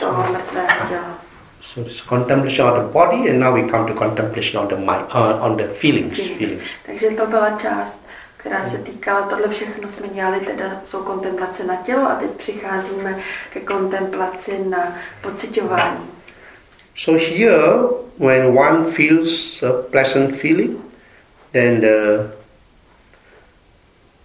[0.00, 1.18] toho mrtvého těla.
[1.60, 5.04] So it's contemplation on the body, and now we come to contemplation on the mind,
[5.14, 6.16] uh, on the feelings.
[6.16, 6.38] Feelings.
[6.38, 6.62] Feelings.
[6.86, 7.98] Takže to byla část,
[8.36, 13.18] která se týkala, tohle všechno jsme dělali, teda jsou kontemplace na tělo a teď přicházíme
[13.52, 16.10] ke kontemplaci na pocitování.
[16.96, 17.62] So here,
[18.18, 20.76] when one feels a pleasant feeling,
[21.52, 22.30] then the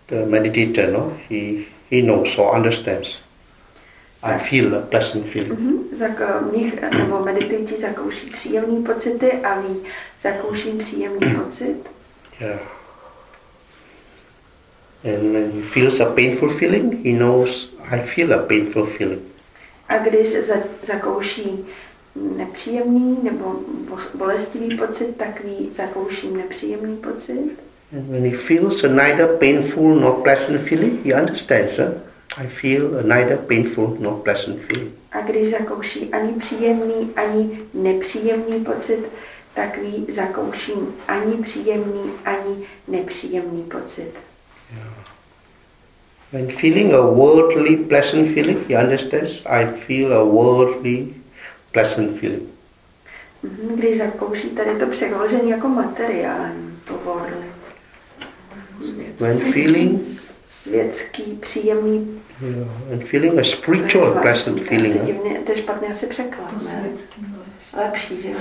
[0.08, 3.22] the meditator, no, he he knows or understands.
[4.24, 5.60] I feel a pleasant feeling.
[5.60, 5.80] Mhm.
[6.00, 9.76] Zak, mnich nebo meditující zakouší příjemný pocity a ví,
[10.22, 11.76] zakouším příjemný pocit.
[12.41, 12.60] Yeah.
[15.04, 19.22] And when he feels a painful feeling, he knows I feel a painful feeling.
[19.89, 20.54] A když za,
[20.88, 21.65] zakouší
[22.38, 23.56] nepříjemný nebo
[23.89, 27.52] bo- bolestivý pocit, tak ví, zakouším nepříjemný pocit.
[27.96, 31.78] And when he feels a neither painful nor pleasant feeling, he understands.
[31.78, 31.92] Huh?
[32.38, 34.92] I feel a neither painful nor pleasant feeling.
[35.12, 39.00] A když zakouší ani příjemný, ani nepříjemný pocit,
[39.54, 42.56] tak ví, zakouším ani příjemný, ani
[42.88, 44.12] nepříjemný pocit.
[46.34, 51.08] When feeling a worldly pleasant feeling, he understands I feel a worldly
[51.72, 52.44] pleasant feeling.
[53.44, 57.55] Mhm, Když zakouší tady to přeložení jako materiální, to worldly.
[59.19, 60.02] When feeling
[60.48, 62.67] světský, příjemný, Yeah.
[62.91, 65.06] And feeling a spiritual pleasant feeling.
[65.06, 66.89] divně, to je špatně asi překlad, ne?
[67.78, 68.21] lepší.
[68.21, 68.38] Že jo?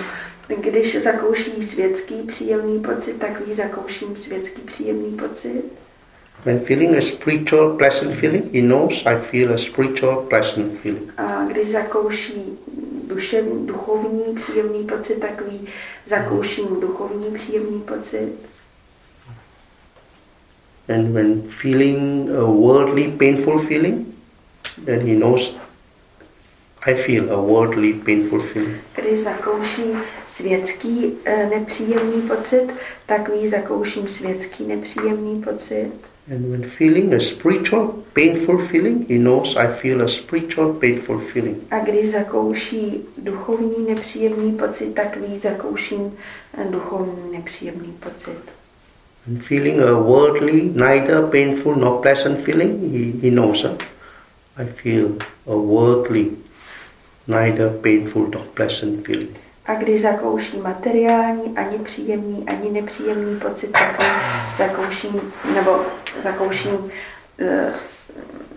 [0.60, 5.62] Když zakouší světský příjemný pocit, tak ví, zakouším světský příjemný pocit.
[6.44, 11.12] When feeling a spiritual pleasant feeling, he knows I feel a spiritual pleasant feeling.
[11.16, 12.58] A když zakouší
[13.08, 15.68] duševní, duchovní příjemný pocit, tak ví,
[16.06, 18.32] zakouším duchovní příjemný pocit.
[20.88, 24.14] And when feeling a worldly painful feeling,
[24.84, 25.54] then he knows
[26.86, 28.76] I feel a worldly painful feeling.
[28.94, 29.82] Když zakouší
[30.28, 32.66] světský eh, nepříjemný pocit,
[33.06, 35.92] tak ví, zakouším světský nepříjemný pocit.
[36.30, 41.56] And when feeling a spiritual painful feeling, he knows I feel a spiritual painful feeling.
[41.70, 46.12] A když zakouší duchovní nepříjemný pocit, tak ví, zakouším
[46.58, 48.63] eh, duchovní nepříjemný pocit.
[49.26, 53.76] And feeling a worldly, neither painful nor pleasant feeling, he, he knows huh?
[54.56, 56.36] I feel a worldly,
[57.26, 59.34] neither painful nor pleasant feeling.
[59.66, 64.00] A když zakouší materiální, ani příjemný, ani nepříjemný pocit, tak
[64.58, 65.80] zakouším, nebo
[66.24, 66.90] zakouším
[67.38, 67.72] eh,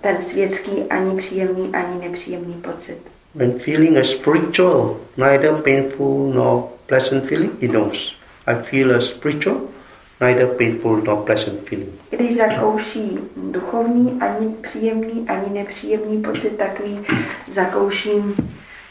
[0.02, 2.98] ten světský, ani příjemný, ani nepříjemný pocit.
[3.36, 9.62] When feeling a spiritual, neither painful nor pleasant feeling, he knows I feel a spiritual,
[10.22, 11.90] neither painful nor pleasant feeling.
[12.10, 17.00] Když zakouší duchovní, ani příjemný, ani nepříjemný pocit, tak ví,
[17.54, 18.36] zakouším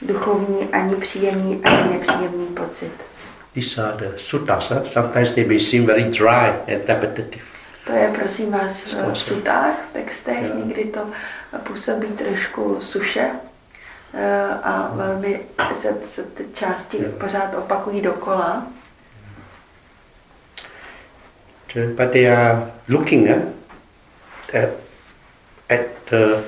[0.03, 2.93] duchovní, ani příjemný, ani nepříjemný pocit.
[3.55, 4.71] These are the suttas.
[4.71, 4.85] Huh?
[4.85, 7.45] Sometimes they may seem very dry and repetitive.
[7.87, 10.55] To je, prosím vás, v sutách, v textech, Jo.
[10.65, 11.01] někdy to
[11.63, 13.31] působí trošku suše
[14.15, 15.41] eh, a velmi
[15.81, 17.09] se, se ty části Jo.
[17.21, 18.67] pořád opakují dokola.
[21.77, 23.53] But they are looking huh,
[24.53, 24.71] at,
[25.69, 26.43] at the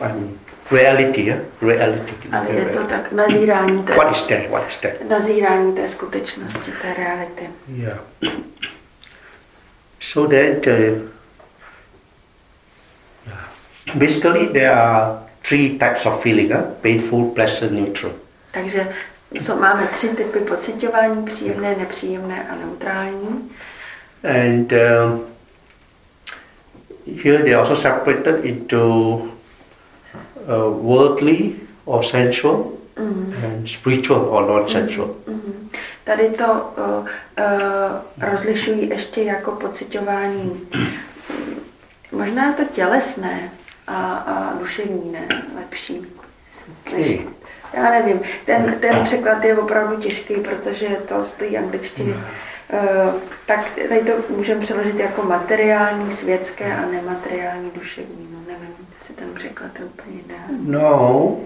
[0.00, 0.38] um,
[0.70, 1.30] reality.
[1.30, 1.38] Huh?
[1.60, 2.14] Reality.
[2.32, 4.48] Ale je to tak nazírání té, What is there?
[4.48, 4.96] What is there?
[5.08, 7.48] nazírání té skutečnosti, té reality.
[7.68, 7.98] Yeah.
[10.00, 11.08] So that uh,
[13.94, 16.62] basically there are three types of feeling: huh?
[16.80, 18.12] painful, pleasant, neutral.
[18.50, 18.88] Takže
[19.40, 23.50] so, máme tři typy pocitování, příjemné, nepříjemné a neutrální.
[24.24, 25.20] And um,
[27.24, 29.26] here they also separated into uh,
[30.86, 31.52] worldly
[31.84, 32.64] or sensual
[32.98, 33.34] Mm.
[33.44, 35.10] and spiritual or non-sensual.
[35.26, 35.68] Mhm.
[36.04, 40.60] Tady to uh, uh, rozlišují ještě jako pocitování.
[42.12, 43.50] Možná je to tělesné
[43.86, 45.28] a, a duševní, ne?
[45.56, 46.00] Lepší.
[46.96, 47.26] Než, Okay.
[47.72, 52.12] Já nevím, ten, ten překlad je opravdu těžký, protože to stojí angličtiny.
[52.12, 53.14] Uh,
[53.46, 58.28] tak tady to můžeme přeložit jako materiální, světské a nemateriální, duševní.
[58.32, 60.70] No nevím, jestli ten překlad je úplně ideální.
[60.70, 61.36] No.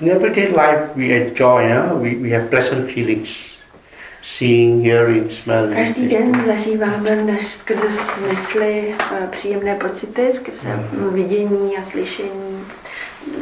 [0.00, 2.02] In everyday life, we enjoy, huh?
[2.02, 3.54] we, we have pleasant feelings.
[4.22, 5.74] Seeing, hearing, smelling.
[5.74, 10.68] Každý den zažíváme než skrze smysly eh, příjemné pocity, skrze
[11.12, 12.43] vidění a slyšení,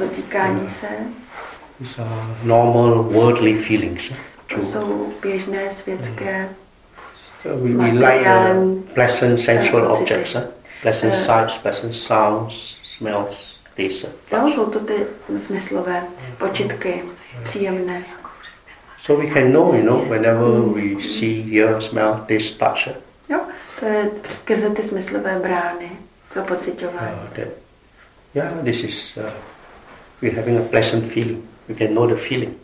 [0.01, 0.87] dotýkání se.
[1.79, 2.11] These are
[2.45, 4.11] normal worldly feelings.
[4.11, 4.17] huh?
[4.55, 6.49] To jsou běžné světské.
[7.43, 10.35] So we, we like the Materiální, pleasant sensual objects.
[10.35, 10.43] Huh?
[10.83, 11.17] Pleasant Eh.
[11.21, 14.11] sights, pleasant sounds, smells, huh?
[14.33, 14.95] Jo, jsou to ty
[15.39, 16.03] smyslové
[16.39, 17.03] počitky,
[17.45, 18.03] příjemné.
[18.99, 22.95] So we can know, you know, whenever we see, hear, smell, taste, touch.
[23.29, 23.41] Jo,
[23.81, 25.91] to je skrze ty smyslové brány,
[26.35, 27.17] to pocitování.
[27.25, 27.49] Uh, that,
[28.35, 29.23] yeah, this is, uh,
[30.23, 31.43] we're having a pleasant feeling.
[31.69, 32.55] We can know the feeling.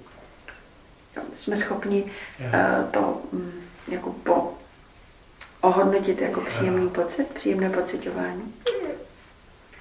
[1.35, 2.05] Jsme schopni
[2.41, 2.55] Yeah.
[2.55, 3.53] eh, to mm,
[3.89, 4.53] jako po,
[5.61, 8.55] ohodnotit jako příjemný pocit, příjemné pocitování.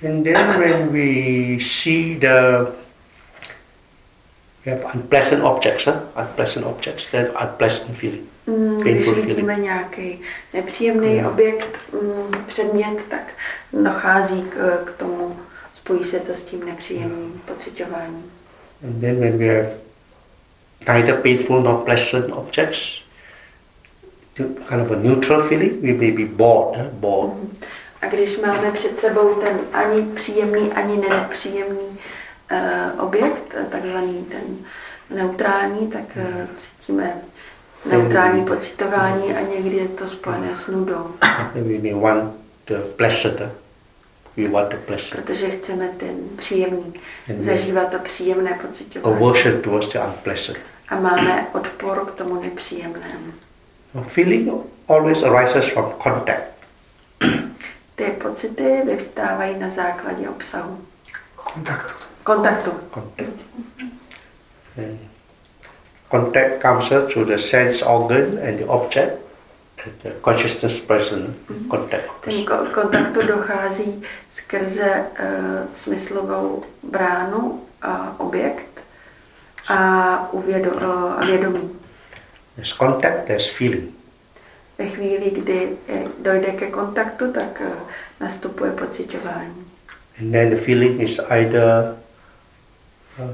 [0.10, 2.68] And then when we see the
[4.66, 5.93] we have unpleasant objects, huh?
[6.22, 8.22] unpleasant objects, then unpleasant feeling.
[8.47, 9.64] Mm, Když Painful vidíme feeling.
[9.64, 10.22] nějaký
[10.54, 11.28] nepříjemný Yeah.
[11.32, 13.34] objekt, mm, předmět, tak
[13.74, 15.39] dochází k, k tomu,
[15.88, 18.32] spojí se to s tím nepříjemným pocitováním.
[18.84, 19.72] And then when we have
[20.88, 23.02] neither painful nor pleasant objects,
[24.34, 26.88] to kind of a neutral feeling, we may be bored, huh?
[26.92, 27.34] bored.
[27.34, 27.58] Mhm.
[28.02, 31.88] A když máme před sebou ten ani příjemný, ani nepříjemný
[32.52, 34.58] uh, objekt, eh, takzvaný ten
[35.18, 37.22] neutrální, tak uh, cítíme
[37.86, 41.12] neutrální pocitování a někdy je to spojené s nudou,
[41.54, 42.34] we may want
[42.68, 43.66] the pleasant.
[44.38, 45.26] We want the pleasant.
[45.26, 46.94] protože chceme ten příjemný,
[47.28, 47.46] Mhm.
[47.46, 49.16] zažívat to příjemné pocitování.
[49.26, 50.58] Aversion towards the unpleasant.
[50.90, 53.34] A máme odpor k tomu nepříjemnému.
[54.00, 54.50] A feeling
[54.88, 56.44] always arises from contact.
[57.96, 60.80] Ty pocity vyvstávají na základě obsahu.
[61.36, 61.94] Kontaktu.
[62.24, 62.72] Kontaktu.
[62.94, 63.30] Contact.
[64.78, 65.00] And
[66.12, 69.27] contact comes through the sense organ and the object, and
[70.04, 71.36] the consciousness present.
[71.72, 72.12] Contact.
[72.22, 75.26] Ten ko- kontaktu dochází skrze uh,
[75.76, 78.82] smyslovou bránu a objekt
[79.68, 81.70] a, uvědo, uh, vědomí.
[82.56, 83.90] There's contact, there's feeling.
[84.78, 87.68] Ve chvíli, kdy eh, dojde ke kontaktu, tak uh,
[88.20, 89.66] nastupuje pocitování.
[90.22, 91.96] And then the feeling is either
[93.20, 93.26] uh,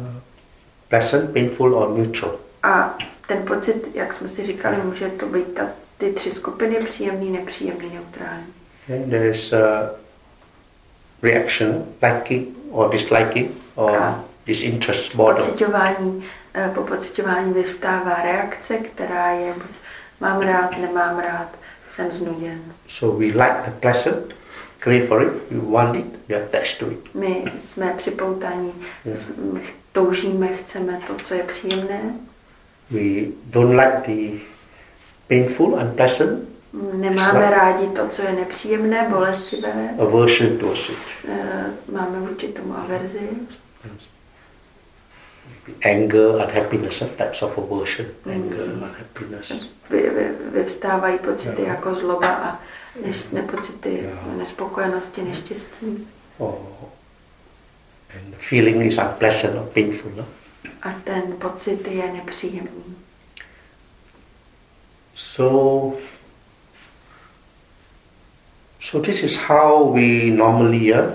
[0.89, 2.35] pleasant, painful, or neutral.
[2.63, 2.97] A
[3.27, 5.69] ten pocit, jak jsme si říkali, může to být ta,
[6.03, 8.53] ty tři skupiny, příjemný, nepříjemný, neutrální.
[8.93, 9.89] And there's a
[11.21, 15.45] reaction, liking or disliking, or disinterest, boredom.
[15.45, 16.23] Pocitování,
[16.53, 19.63] eh, po pocitování vyvstává reakce, která je buď
[20.19, 21.49] mám rád, nemám rád,
[21.95, 22.61] jsem znuděn.
[22.87, 24.33] So we like the pleasant,
[24.79, 27.15] crave for it, we want it, we are attached to it.
[27.15, 28.71] My jsme připoutáni,
[29.05, 29.19] Yeah.
[29.91, 32.01] toužíme, chceme to, co je příjemné,
[32.91, 34.39] We don't like the
[35.33, 36.39] painful, unpleasant,
[36.93, 37.51] nemáme Slab.
[37.51, 40.95] rádi to, co je nepříjemné, bolestivé, aversion towards it.
[41.27, 43.29] Eh, máme vůči tomu averzi,
[45.85, 48.31] Anger, unhappiness, types of aversion, Mm.
[48.33, 49.69] anger, unhappiness.
[49.89, 51.67] vy, vy, vyvstávají pocity Yeah.
[51.75, 52.59] jako zloba a
[53.05, 54.37] než, nepocity Yeah.
[54.37, 56.07] nespokojenosti, neštěstí.
[56.37, 56.55] Or,
[58.15, 60.11] and the feeling is unpleasant or painful.
[60.15, 60.25] No?
[60.83, 62.95] A ten pocit je nepříjemný.
[65.15, 65.97] So,
[68.81, 71.11] so this is how we normally uh,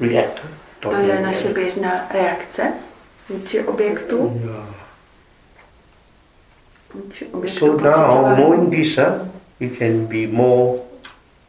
[0.00, 0.40] react.
[0.80, 2.72] To je naše běžná reakce
[3.28, 4.42] vůči objektu.
[6.94, 9.04] Vůči objektu So now, knowing this, uh,
[9.60, 10.78] we can be more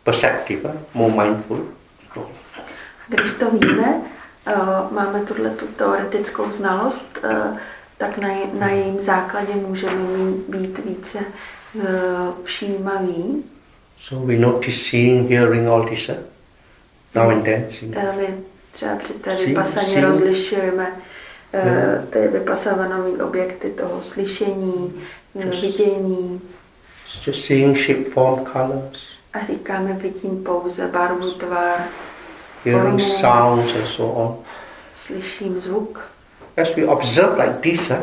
[0.03, 1.77] perceptive, uh, more mindful.
[3.07, 4.01] Když to víme,
[4.47, 4.55] eh,
[4.91, 7.57] máme tuhle tu teoretickou znalost, eh,
[7.97, 11.85] tak na, na jejím základě můžeme být více eh,
[12.43, 13.43] všímaví.
[13.97, 16.09] So we notice seeing, hearing, all this.
[16.09, 16.15] Uh,
[17.15, 17.65] now and then.
[17.95, 18.27] Eh, My
[18.71, 20.87] třeba při té vypasaně rozlišujeme
[21.53, 22.05] eh, Yeah.
[22.09, 24.93] ty vypasované objekty toho slyšení,
[25.39, 26.41] eh, Just- vidění
[27.27, 31.79] just seeing shape, form, colors, a říkáme vidím pouze barvu, tvar,
[32.65, 33.19] hearing Formu.
[33.21, 34.37] sounds, and so on.
[35.05, 36.01] slyším zvuk.
[36.57, 37.97] As we observe like this, uh,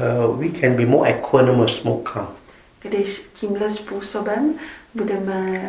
[0.00, 2.28] uh, we can be more equanimous, more calm.
[2.82, 4.54] Když tímhle způsobem
[4.94, 5.60] budeme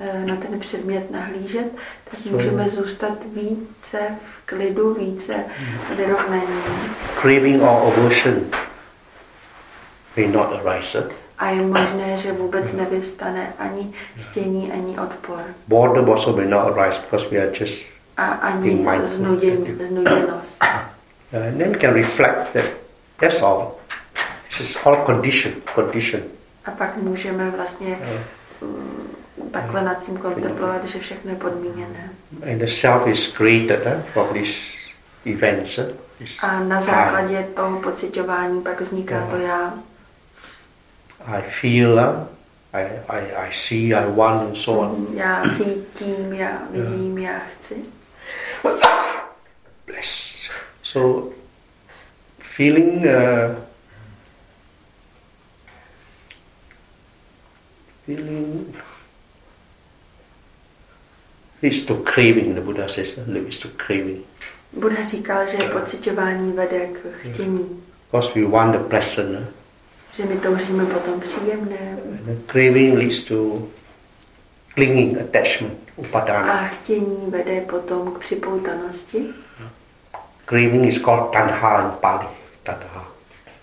[0.00, 1.66] eh, na ten předmět nahlížet,
[2.10, 3.98] tak So- můžeme zůstat více
[4.30, 5.34] v klidu, více
[5.96, 6.42] vyrovnaní.
[7.20, 8.46] Craving or aversion
[10.16, 10.98] may not arise.
[11.00, 11.12] uh.
[11.38, 15.40] A je možné, že vůbec nevyvstane ani chtění, ani odpor.
[15.68, 17.84] Boredom also may not arise because we are just,
[18.16, 20.56] A ani znudění, znuděnost.
[21.32, 22.64] uh, and then we can reflect that
[23.18, 23.80] that's all.
[24.48, 26.22] This is all condition, condition.
[26.64, 27.98] A pak můžeme vlastně
[28.62, 29.16] mm,
[29.52, 32.10] takhle nad tím kontemplovat, že všechno je podmíněné.
[32.52, 34.76] And the self is created uh, from these
[35.24, 35.78] events.
[35.78, 35.84] Uh,
[36.18, 39.74] this A na základě toho pocitování pak vzniká to já.
[41.26, 42.26] I feel, uh,
[42.72, 45.06] I, I, I see, I want, and so on.
[45.14, 47.74] Já cítím, já vidím, já chci.
[49.86, 50.25] Bless.
[50.96, 51.34] So,
[52.38, 53.54] feeling uh,
[58.06, 58.72] feeling
[61.60, 62.54] leads to craving.
[62.54, 64.24] The Buddha says leads to craving
[64.72, 69.44] Buddha říkal, že pocitování vede k chtění, because we want the pleasant, uh,
[70.16, 73.68] že my toužíme potom příjemné and the craving leads to
[74.74, 76.52] clinging, attachment, upadana.
[76.52, 79.26] a chtění vede potom k připoutanosti.
[80.46, 82.26] Craving is called tanha in Pali.
[82.62, 83.04] Tanha.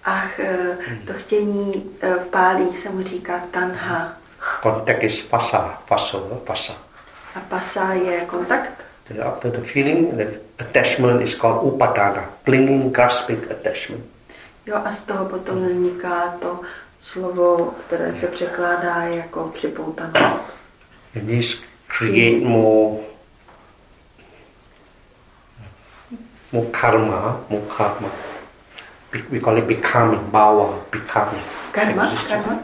[0.05, 0.77] A eh,
[1.07, 4.17] to chtění eh, v pálích se mu říká tanha.
[4.63, 6.73] Contact is pasa, paso, uh, pasa.
[7.36, 8.71] A pasa je kontakt.
[9.07, 10.27] Then after the feeling, the
[10.59, 14.05] attachment is called upadana, clinging, grasping attachment.
[14.65, 16.59] Jo, a z toho potom vzniká to
[16.99, 20.41] slovo, které se překládá jako připoutanost.
[21.15, 22.97] And this create more,
[26.61, 27.39] karma,
[27.69, 28.09] karma.
[29.31, 31.41] We call it becoming, bhava, becoming.
[31.71, 32.45] Karma, existence.
[32.45, 32.63] karma.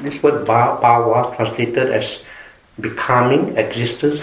[0.00, 2.22] This word bhava translated as
[2.80, 4.20] becoming, existence,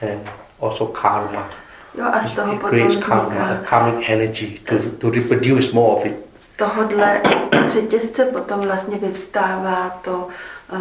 [0.00, 0.20] and
[0.60, 1.48] also karma.
[1.96, 6.28] Jo, a z toho It creates karma, karmic energy to, to reproduce more of it.
[6.58, 7.20] tohodle
[7.68, 10.28] řetězce potom vlastně vyvstává to,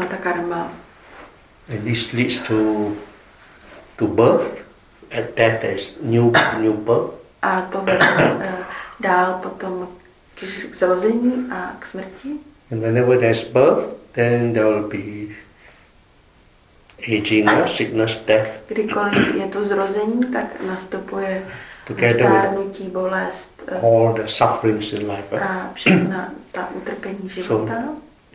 [0.01, 0.71] eh, ta karma.
[1.69, 2.55] And this leads to,
[3.97, 4.65] to birth.
[5.11, 7.13] At death there is new, new birth.
[7.47, 8.07] A to vede
[8.41, 8.53] eh,
[8.99, 9.87] dál potom
[10.35, 10.43] k
[10.75, 12.29] zrození a k smrti.
[12.71, 15.31] And whenever there's birth, then there will be
[17.07, 18.59] aging, sickness, death.
[18.67, 21.45] Kdykoliv je to zrození, tak nastupuje
[21.95, 25.31] stárnutí, bolest eh, all the sufferings in life.
[25.31, 25.41] uh.
[25.41, 27.83] a všechna ta utrpení života.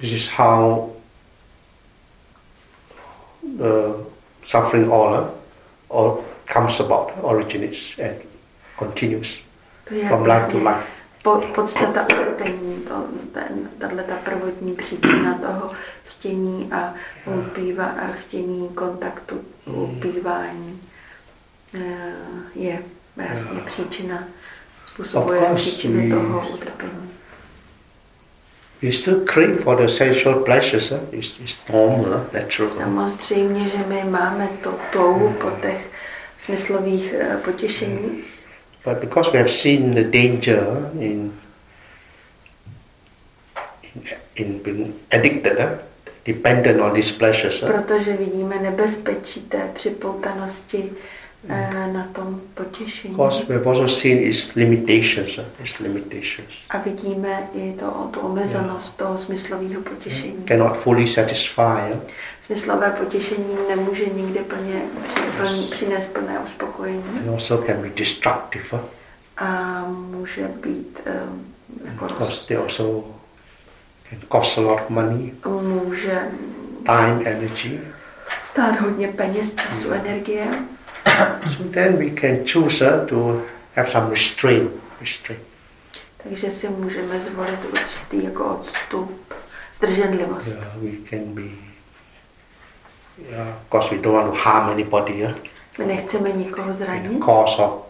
[0.00, 0.90] This is how
[3.58, 3.94] the
[4.42, 5.30] suffering all,
[5.90, 8.31] all comes about, originates and
[8.78, 9.40] continues
[9.90, 10.86] je from life to vlastně life.
[11.22, 15.70] po, podstata utrpení, to, ten, tahle ta prvotní příčina toho
[16.04, 16.94] chtění a
[17.26, 20.80] upíva, a chtění kontaktu, upívání
[21.74, 22.12] eh,
[22.54, 22.82] je
[23.16, 24.24] vlastně příčina,
[24.86, 27.10] způsobuje příčiny toho utrpení.
[28.82, 30.90] We still crave for the sensual pleasures.
[30.90, 30.98] Uh.
[31.12, 32.70] It's, it's normal, natural.
[32.70, 35.90] Samozřejmě, že my máme to touhu po těch
[36.38, 38.24] smyslových eh, potěšení,
[38.84, 41.32] But because we have seen the danger in
[43.94, 44.02] in,
[44.36, 45.68] in being addicted, uh,
[46.24, 50.90] dependent on these pleasures, uh, protože vidíme nebezpečí té připoutanosti
[51.48, 53.14] eh, na tom potěšení.
[53.14, 55.38] because we have also seen its limitations.
[55.38, 60.44] Uh, its limitations A vidíme i to, tu omezenost toho smyslového potěšení.
[60.44, 61.92] cannot fully satisfy.
[61.94, 62.00] Uh.
[62.46, 64.82] Smyslové potěšení nemůže nikdy plně
[65.70, 68.78] přinést plné uspokojení and also can be destructive uh,
[69.36, 73.04] a může být um, jako because they also
[74.10, 76.22] can cost a lot of money, může
[76.86, 77.80] time, energy.
[78.52, 80.46] stát hodně peněz, času, energie.
[81.48, 83.42] So then we can choose uh, to
[83.76, 84.70] have some restraint.
[85.00, 85.42] Restraint.
[86.22, 89.34] Takže si můžeme zvolit určitý jako odstup,
[89.76, 90.46] zdrženlivost.
[90.46, 91.71] Yeah, we can be.
[93.70, 95.14] Course, we don't want to harm anybody.
[95.14, 95.34] Yeah?
[95.78, 97.84] My nechceme nikoho zranit, course of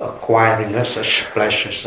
[0.00, 1.86] acquiring such pleasures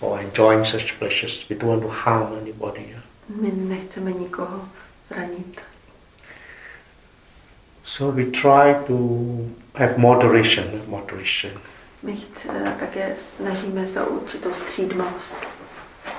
[0.00, 1.44] or enjoying such pleasures.
[1.48, 2.80] We don't want to harm anybody.
[2.90, 3.02] Yeah?
[3.28, 4.68] my nechceme nikoho
[5.10, 5.58] zranit.
[7.84, 10.82] So we try to have moderation.
[10.88, 11.52] Moderation.
[12.02, 12.16] My
[12.80, 15.34] také snažíme se o určitou střídmost.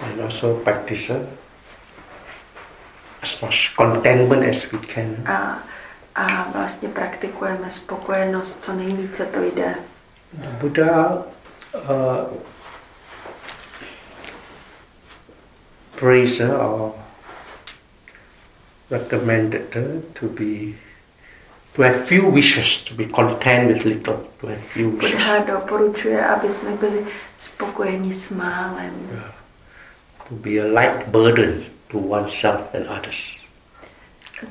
[0.01, 1.09] and also practice
[3.23, 5.23] as much contentment as we can.
[5.25, 5.59] A,
[6.15, 9.75] a vlastně praktikujeme spokojenost, co nejvíce to jde.
[10.61, 11.23] Buddha
[11.73, 12.37] uh,
[15.99, 16.91] praised uh, or
[18.89, 19.71] recommended
[20.19, 20.75] to be
[21.73, 25.11] to have few wishes, to be content with little, to have few wishes.
[25.11, 27.05] Buddha doporučuje, aby jsme byli
[27.39, 28.93] spokojeni s málem.
[30.29, 33.41] to be a light burden to oneself and others.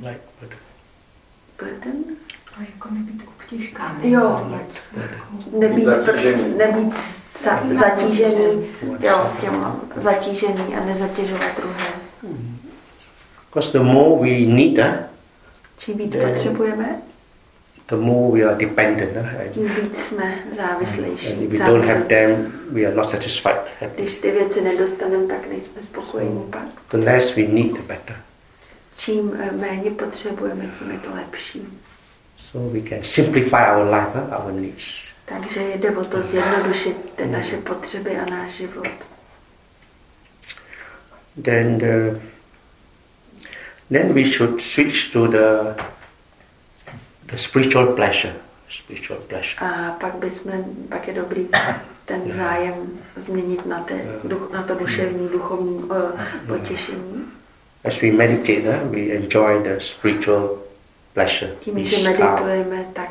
[0.02, 0.58] Light burden.
[1.58, 2.04] Burden?
[2.56, 3.96] A jako nebýt obtěžká.
[4.02, 4.66] Jo, burden.
[5.58, 6.58] nebýt, Zatížený.
[6.58, 6.94] nebýt
[7.44, 8.66] za, zatížený,
[9.00, 11.86] jo, těm zatížený a nezatěžovat druhé.
[13.48, 14.84] Because the more we need, uh,
[15.78, 17.05] Čím víc potřebujeme, the
[17.92, 19.12] more we are dependent.
[19.54, 21.32] Tím víc jsme závislejší.
[21.32, 23.56] and if we don't have them, we are not satisfied.
[23.94, 26.68] Když ty věci nedostaneme, tak nejsme spokojení pak.
[26.90, 28.16] The less we need, the better.
[28.96, 31.68] Čím eh, méně potřebujeme, tím je to lepší.
[32.36, 35.08] So we can simplify our life, our needs.
[35.24, 38.88] Takže jde o to zjednodušit ty naše potřeby a náš život.
[41.42, 42.20] Then, the,
[43.92, 45.82] then we should switch to the
[47.26, 48.32] the spiritual pleasure.
[48.68, 49.58] Spiritual pleasure.
[49.60, 51.48] A pak, bychom, pak je dobrý
[52.04, 52.74] ten zájem
[53.16, 57.24] změnit na, te, duch, na to duševní, duchovní uh, potěšení.
[57.84, 60.58] As we meditate, uh, we enjoy the spiritual
[61.14, 61.52] pleasure.
[61.60, 63.10] Tím, že meditujeme, tak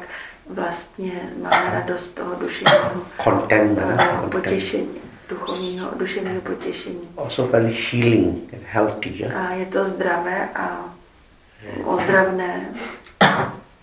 [0.50, 1.12] vlastně
[1.42, 7.10] máme radost toho duševního content, uh, potěšení, duchovního, duševního potěšení.
[7.18, 9.12] Also very healing and healthy.
[9.16, 9.36] Yeah?
[9.36, 10.96] A je to zdravé a
[11.86, 12.70] ozdravné.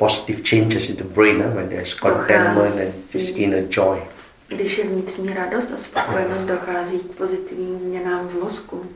[0.02, 4.02] Positive changes in the brain uh, when there's contentment and this inner joy.
[4.48, 8.86] Když je vnitřní radost a spokojenost, dochází k pozitivním změnám v mozku.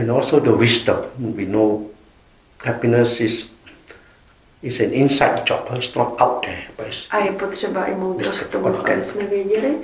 [0.00, 0.96] And also the wisdom.
[1.18, 1.90] We know
[2.64, 3.50] happiness is
[4.62, 5.70] is an inside job.
[5.70, 9.02] uh, It's not out there, but it's A je potřeba i moudrost k tomu, aby
[9.04, 9.74] jsme věděli,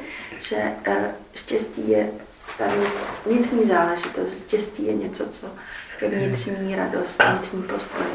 [0.42, 2.10] že eh, štěstí je
[2.58, 2.64] ta
[3.26, 4.44] vnitřní záležitost.
[4.48, 5.46] Štěstí je něco, co
[6.00, 8.06] je vnitřní radost, vnitřní postoj.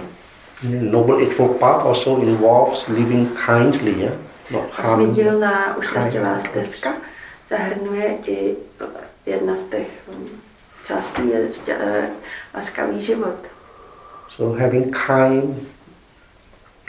[0.64, 4.16] Noble Eightfold Path also involves living kindly, yeah?
[4.52, 5.10] not harming.
[5.10, 6.94] Osmidílná ušlechtilá stezka
[7.50, 8.56] zahrnuje i
[9.26, 10.28] jedna z těch hm,
[10.88, 12.08] částí je eh,
[12.54, 13.36] laskavý život.
[14.30, 15.68] So having kind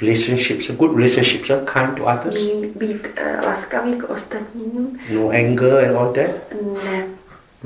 [0.01, 5.97] relationships, good relationships, uh, kind to others, být eh, laskavý k ostatním, no anger and
[5.97, 6.31] all that.
[6.85, 7.16] Ne.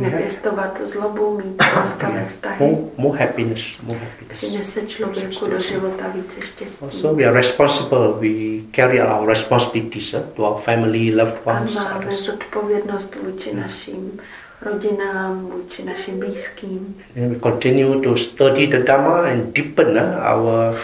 [0.00, 2.56] Nepěstovat zlobu, mít laskavé vztahy.
[2.66, 4.38] More, more happiness, more happiness.
[4.38, 6.84] Přinese člověku do života více štěstí.
[6.84, 7.98] Also, we are responsible.
[8.20, 12.20] We carry our responsibilities uh, to our family, loved A ones, máme others.
[12.26, 14.20] zodpovědnost vůči našim
[14.62, 16.96] rodinám, vůči našim blízkým.
[17.16, 20.76] And we continue to study the Dhamma and deepen uh, our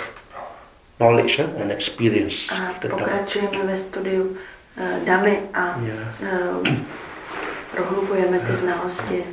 [0.98, 3.02] knowledge uh, and experience A of the Dhamma.
[3.04, 4.22] pokračujeme ve studiu
[4.80, 6.32] uh, Damy a Yeah.
[6.62, 6.68] uh,
[7.74, 9.24] prohlubujeme ty znalosti.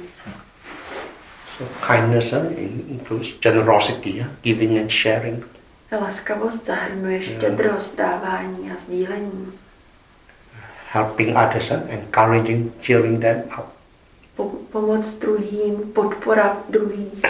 [1.57, 5.45] So kindness in- includes generosity, giving and sharing.
[6.01, 9.53] Laskavost zahrnuje štědrost, dávání a sdílení.
[10.93, 13.65] helping others, encouraging, cheering them up.
[14.35, 17.21] Po, pomoc druhým, podpora druhých.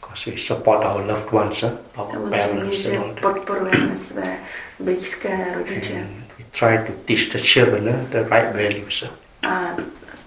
[0.00, 3.20] Because we support our loved ones, our parents and all that.
[3.20, 4.36] podporujeme své
[4.80, 9.04] blízké rodiče And we try to teach the children the right values.
[9.42, 9.76] a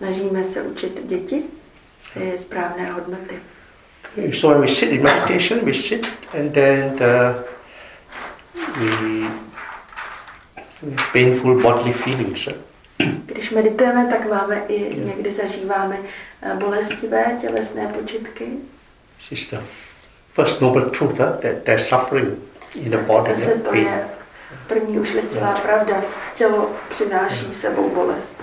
[0.03, 1.43] snažíme se učit děti
[2.13, 3.35] ty správné hodnoty.
[4.33, 6.07] So when we sit in meditation, we sit
[6.39, 7.35] and then the,
[8.75, 9.33] have
[11.13, 12.47] painful bodily feelings.
[12.47, 12.53] uh.
[13.25, 15.97] Když meditujeme, tak máme i někdy zažíváme
[16.41, 18.45] eh, bolestivé tělesné počitky.
[19.17, 19.59] This is the
[20.33, 22.37] first noble truth uh, that there's suffering
[22.75, 23.35] in the body.
[23.35, 24.07] Zase to je
[24.67, 26.01] první ušletilá pravda.
[26.35, 28.33] Tělo přináší sebou bolest.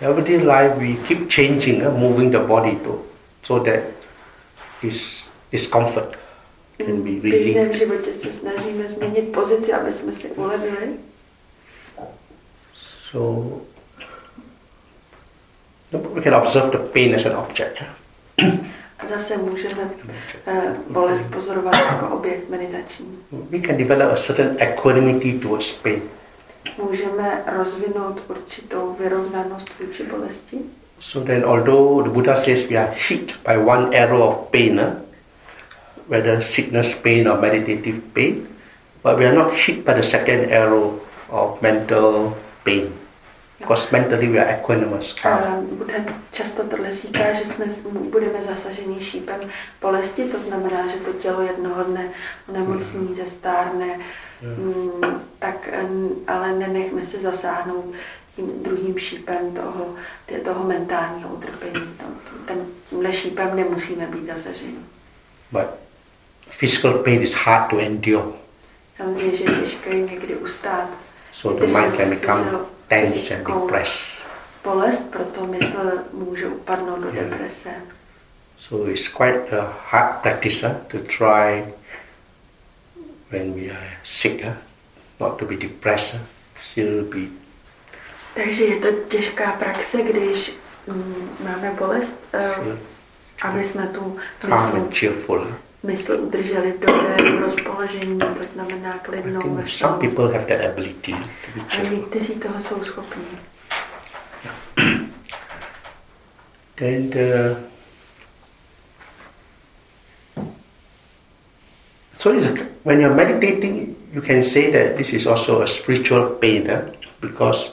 [0.00, 3.04] Everyday life we keep changing, uh, moving the body to
[3.42, 3.80] so that
[4.80, 6.14] this discomfort
[6.78, 7.76] can be V běžném relieved.
[7.78, 10.88] životě se snažíme změnit pozici, aby jsme si ulevili.
[13.10, 13.60] So
[16.14, 17.82] we can observe the pain as an object.
[19.08, 19.90] Zase můžeme
[20.46, 23.18] eh, bolest pozorovat jako objekt meditační.
[23.32, 26.02] We can develop a certain equanimity towards pain.
[26.82, 30.58] Můžeme rozvinout určitou vyrovnanost vůči bolesti.
[31.00, 34.92] So then, although the Buddha says we are hit by one arrow of pain, uh,
[36.08, 38.48] whether sickness pain or meditative pain,
[39.02, 41.00] but we are not hit by the second arrow
[41.30, 42.92] of mental pain.
[43.58, 45.14] Because mentally we are equanimous,
[45.72, 45.94] Buddha
[46.32, 47.66] často tohle říká, že jsme,
[48.10, 49.40] budeme zasaženi šípem
[49.80, 52.08] bolesti, to znamená, že to tělo jednoho dne
[52.48, 54.02] onemocní, zestárne, mm,
[55.38, 57.94] tak, mm, ale nenechme se zasáhnout
[58.36, 59.94] tím druhým šípem toho,
[60.44, 61.80] toho mentálního utrpení.
[62.46, 62.56] Ten,
[62.90, 64.78] tímhle šípem nemusíme být zasaženi.
[65.52, 65.66] But
[66.58, 68.24] physical pain is hard to endure.
[68.96, 70.88] Samozřejmě, že je těžké někdy ustát.
[71.32, 72.50] So the mind can become
[72.88, 74.22] tense and depressed.
[74.64, 77.30] Bolest, proto mysl může upadnout do Yeah.
[77.30, 77.70] deprese.
[78.58, 81.64] So it's quite a hard practice to try
[83.30, 84.52] when we are sick, uh,
[85.20, 86.20] not to be depressed, uh,
[86.56, 87.28] still be
[88.34, 90.52] Takže je to těžká praxe, když
[90.86, 92.78] mm, máme bolest, eh, still
[93.42, 94.16] aby jsme tu
[94.48, 94.88] mysl,
[95.28, 95.46] uh.
[95.82, 99.90] mysl udrželi v dobrém rozpoložení, to znamená klidnou, veselou.
[99.90, 101.18] some people have that ability to
[101.54, 101.96] be A cheerful.
[101.96, 103.24] někteří toho jsou schopní.
[106.74, 107.56] Then the
[112.18, 112.46] so it's
[112.82, 116.90] when you're meditating, you can say that this is also a spiritual pain, uh,
[117.20, 117.72] because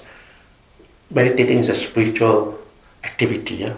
[1.11, 2.57] meditating is a spiritual
[3.03, 3.55] activity.
[3.55, 3.73] Yeah?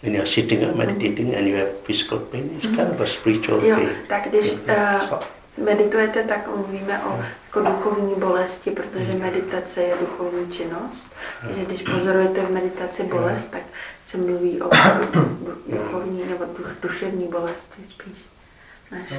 [0.00, 0.78] When you're sitting and mm-hmm.
[0.78, 2.76] meditating and you have physical pain, it's mm-hmm.
[2.76, 3.88] kind of a spiritual Jo, pain.
[4.08, 5.02] tak když Yeah.
[5.02, 5.24] uh, So,
[5.64, 11.06] meditujete, tak mluvíme o jako duchovní bolesti, protože meditace je duchovní činnost.
[11.46, 13.62] Takže když pozorujete v meditaci bolest, tak
[14.06, 14.70] se mluví o
[15.66, 16.44] duchovní nebo
[16.82, 18.29] duševní bolesti spíš.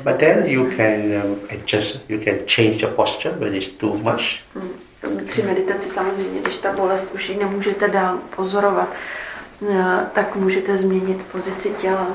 [0.04, 4.40] But then you can um, adjust, you can change the posture when it's too much.
[4.56, 4.70] Mm,
[5.32, 8.90] Při meditaci samozřejmě, když ta bolest už ji nemůžete dál pozorovat,
[9.72, 12.08] eh, tak můžete změnit pozici těla.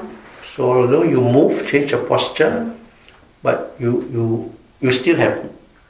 [0.54, 2.52] So although you move, change your posture,
[3.42, 5.36] but you you you still have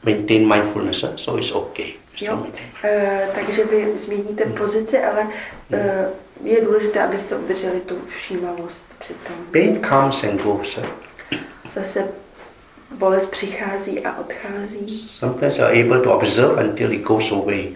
[0.04, 1.10] maintain mindfulness, huh?
[1.16, 1.92] so it's okay.
[2.20, 2.46] Jo.
[2.84, 5.26] Eh, takže vy změníte pozici, ale
[5.72, 6.08] eh,
[6.44, 9.36] je důležité, abyste udrželi tu všímavost při tom.
[9.52, 10.78] Pain comes and goes.
[11.76, 12.04] Zase
[12.98, 15.08] bolest přichází a odchází.
[15.08, 17.68] Sometimes you're able to observe until it goes away,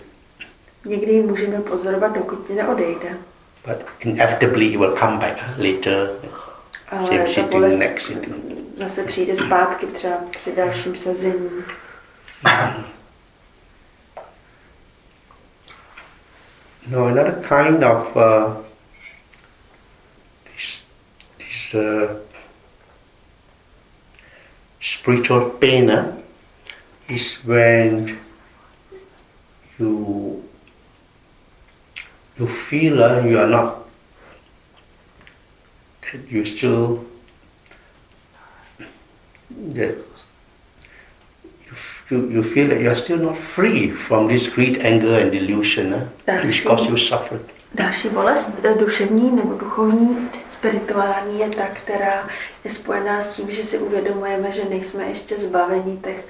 [0.84, 3.09] Někdy ji můžeme pozorovat, dokud neodejde.
[3.66, 6.11] but inevitably it will come back later.
[6.90, 8.34] Ale Same sitting, next sitting.
[8.78, 11.51] zase přijde zpátky třeba při dalším sezení.
[16.86, 18.57] Now another kind of uh,
[21.38, 21.80] is uh,
[24.81, 26.16] spiritual pain uh,
[27.09, 28.18] is when
[29.78, 30.43] you
[32.39, 33.87] you feel uh, you are not
[36.01, 37.05] that you still
[39.74, 39.97] that
[42.11, 45.93] you, you, feel that you are still not free from this greed, anger and delusion
[45.93, 46.09] uh,
[46.43, 47.45] which cause you suffering.
[47.74, 50.28] Další bolest eh, duševní nebo duchovní,
[50.61, 52.29] spirituální je ta, která
[52.65, 56.25] je spojená s tím, že si uvědomujeme, že nejsme ještě zbaveni těch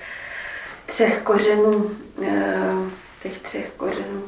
[0.87, 1.91] třech kořenů,
[2.23, 2.73] eh,
[3.23, 4.23] těch třech kořenů,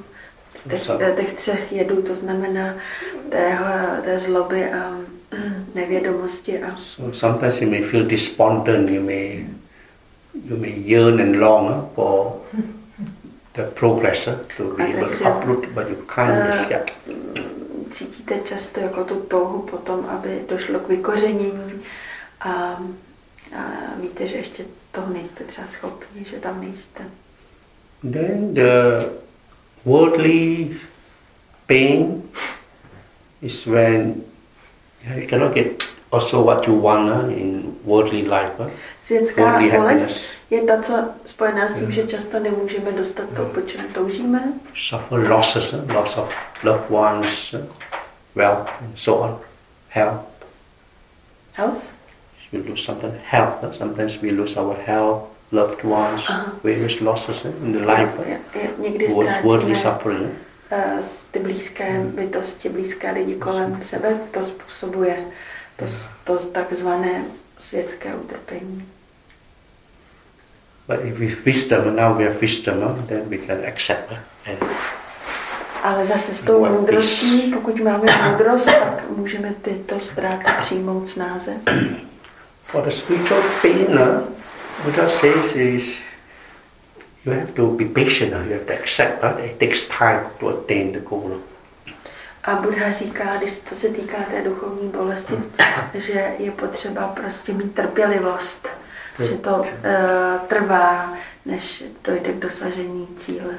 [0.70, 2.74] těch, eh, těch třech jedů, to znamená
[3.30, 3.58] té,
[4.04, 4.98] té zloby a
[5.74, 6.62] nevědomosti.
[6.62, 6.76] A...
[6.76, 9.46] So sometimes you may feel despondent, you may,
[10.50, 12.32] you may yearn and long for
[13.54, 14.24] the progress
[14.56, 16.90] to be able to uproot, but you can't uh, yet.
[17.92, 21.82] Cítíte často jako tu touhu potom, aby došlo k vykořenění
[22.40, 22.78] a, a
[24.00, 27.04] víte, že ještě toho nejste třeba schopni, že tam nejste.
[28.12, 29.04] Then the
[29.84, 30.76] worldly
[31.66, 32.22] pain
[33.42, 34.14] is when
[35.16, 35.82] you cannot get
[36.12, 38.52] also what you want in worldly life.
[38.58, 38.70] Uh,
[39.04, 41.94] Světská worldly bolest je ta, co spojená s tím, yeah.
[41.94, 44.52] že často nemůžeme dostat to, po čem toužíme.
[44.74, 47.54] Suffer losses, loss of loved ones,
[48.34, 49.38] wealth, and so on,
[49.88, 50.24] health.
[51.52, 51.82] Health?
[52.52, 53.76] We lose something, health.
[53.76, 55.22] Sometimes we lose our health,
[55.52, 56.52] loved ones, uh-huh.
[56.62, 58.12] various losses in the life.
[58.26, 59.08] Je, je, někdy
[59.42, 60.30] worldly suffering.
[60.72, 62.10] Uh, ty blízké hmm.
[62.10, 65.16] bytosti, blízké lidi kolem sebe, to způsobuje
[65.76, 65.84] to,
[66.24, 67.24] to takzvané
[67.58, 68.91] světské utrpení.
[70.92, 74.12] But if we wisdom, now we have wisdom, then we can accept
[74.46, 74.58] and
[75.82, 81.52] ale zase s tou moudrostí, pokud máme moudrost, tak můžeme tyto ztráty přijmout snáze.
[82.64, 84.00] For the spiritual pain,
[84.84, 85.98] Buddha says is
[87.24, 90.92] you have to be patient, you have to accept that it takes time to attain
[90.92, 91.40] the goal.
[92.44, 95.34] A Buddha říká, když co se týká té duchovní bolesti,
[95.94, 98.68] že je potřeba prostě mít trpělivost,
[99.18, 99.66] že to uh,
[100.48, 101.14] trvá,
[101.46, 103.54] než dojde k dosažení cíle.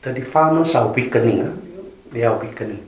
[0.00, 1.44] The farmers are weakening,
[2.12, 2.80] they are weakening.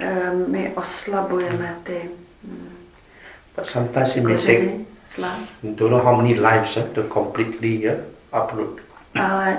[0.00, 2.10] Uh, my oslabujeme ty
[3.56, 4.70] But sometimes it may take,
[5.62, 9.58] don't know how many lives to completely uh, uproot ale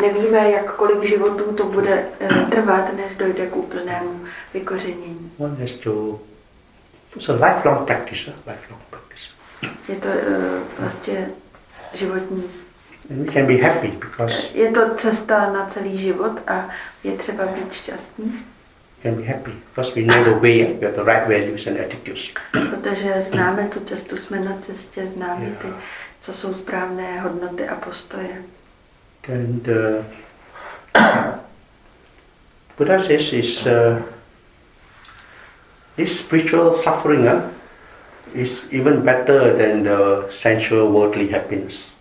[0.00, 5.32] nevíme, jak kolik životů to bude uh, trvat, než dojde k úplnému vykořenění.
[5.38, 6.20] One has to,
[7.16, 9.05] it's a lifelong practice, lifelong practice.
[9.88, 10.14] Je to uh,
[10.76, 11.28] prostě
[11.94, 12.44] životní.
[13.10, 16.68] We can be happy because je to cesta na celý život a
[17.04, 18.44] je třeba být šťastný.
[19.02, 22.34] Can be happy because we know the way, we have the right values and attitudes.
[22.50, 25.58] Protože známe tu cestu, jsme na cestě, známe yeah.
[25.58, 25.68] ty,
[26.20, 28.42] co jsou správné hodnoty a postoje.
[29.28, 30.04] And uh,
[32.78, 34.02] Buddha says is uh,
[35.96, 37.55] this spiritual suffering uh,
[38.34, 41.96] is even better than the sensual worldly happiness.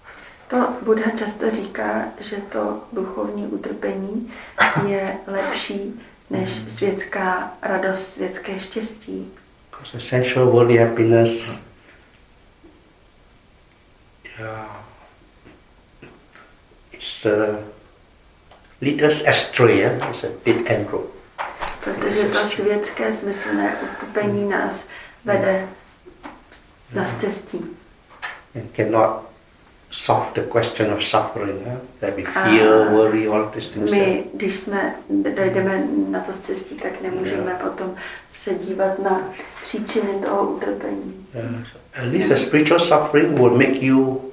[0.48, 4.34] To Buddha často říká, že to duchovní utrpení
[4.88, 9.32] je lepší než světská radost, světské štěstí.
[9.70, 11.60] Because sensual worldly happiness
[14.40, 14.86] yeah,
[16.92, 17.56] is uh,
[18.82, 20.10] lead us astray, yeah?
[20.10, 21.10] it's a dead end road.
[21.84, 24.84] Protože to světské smyslné utrpení nás
[25.26, 25.68] vede
[26.94, 27.60] na cestí.
[28.56, 29.26] And cannot
[29.92, 31.78] solve the question of suffering, yeah?
[32.00, 33.92] that we fear, worry, all these things.
[33.92, 37.62] My, když jsme dojdeme na to cestí, tak nemůžeme yeah.
[37.62, 37.96] potom
[38.32, 39.22] se dívat na
[39.66, 41.28] příčiny toho utrpení.
[41.34, 41.68] Yeah.
[41.72, 44.32] So at least the spiritual suffering will make you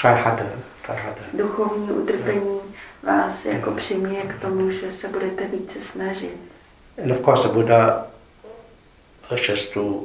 [0.00, 1.24] try harder, try harder.
[1.32, 2.60] Duchovní utrpení
[3.02, 6.36] vás jako přiměje k tomu, že se budete více snažit.
[7.02, 8.06] And of course the Buddha
[9.32, 10.04] urges to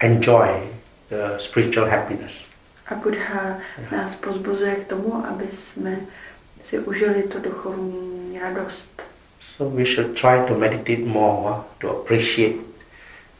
[0.00, 0.60] enjoy
[1.08, 2.48] the spiritual happiness.
[2.86, 3.58] A Buddha
[3.92, 5.96] nás pozbuzuje k tomu, aby jsme
[6.62, 9.02] si užili tu duchovní radost.
[9.40, 12.56] So we should try to meditate more to appreciate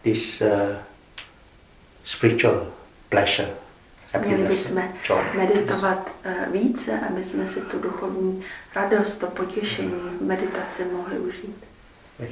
[0.03, 0.77] this uh,
[2.05, 2.67] spiritual
[3.09, 3.49] pleasure.
[4.25, 4.83] Měli bychom
[5.35, 8.45] meditovat uh, více, aby jsme si tu duchovní
[8.75, 11.65] radost, to potěšení v meditaci mohli užít.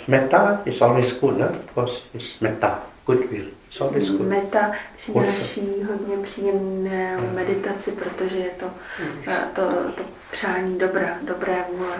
[0.08, 1.48] Metta is always good, no?
[1.48, 2.82] because it's metta.
[3.06, 3.46] goodwill.
[4.18, 8.66] Meta přináší hodně příjemné meditaci, protože je to,
[9.28, 9.62] eh, to,
[9.96, 10.02] to
[10.32, 11.96] přání dobra, dobré vůle.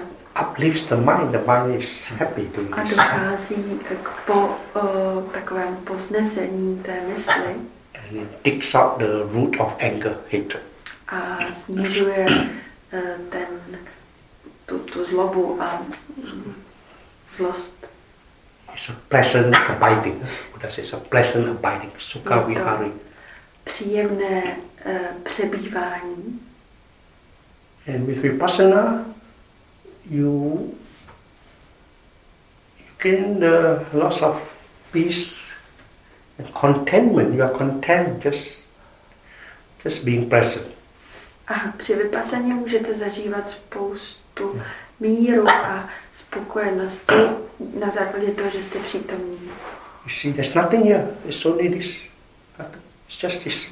[0.50, 1.30] Uplifts the mind.
[1.30, 4.34] The mind is happy doing A dochází k po,
[4.80, 7.54] o, takovému poznesení té mysli
[8.12, 10.62] And it out the root of anger, hatred.
[11.08, 12.26] a snižuje
[12.92, 13.46] eh, ten,
[14.66, 15.82] tu, tu zlobu a
[16.16, 16.54] mm,
[17.36, 17.86] zlost.
[18.76, 20.20] It's a pleasant abiding.
[20.52, 21.92] Buddha says a pleasant abiding.
[21.98, 22.92] Sukha vihari.
[23.64, 26.40] Příjemné eh, přebývání.
[27.88, 29.06] And with vipassana,
[30.10, 30.74] you
[32.78, 34.56] you gain the loss of
[34.92, 35.38] peace
[36.38, 37.34] and contentment.
[37.34, 38.62] You are content just
[39.84, 40.66] just being present.
[41.48, 44.62] A při vypasaně můžete zažívat spoustu
[45.00, 45.88] míru a
[46.30, 47.14] spokojenosti
[47.80, 49.38] na základě toho, že jste přítomní.
[50.04, 51.06] You see, there's nothing here.
[51.24, 51.96] It's only this.
[53.06, 53.66] It's just this.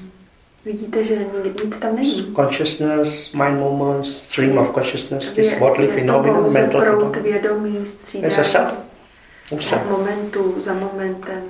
[0.64, 2.34] Vidíte, že ni- nic tam není.
[2.36, 7.12] Consciousness, mind moments, stream of consciousness, this Je, bodily phenomenon, mental phenomenon.
[7.22, 8.72] vědomí, There's a self.
[9.60, 9.82] Self.
[9.90, 11.42] momentu za momentem.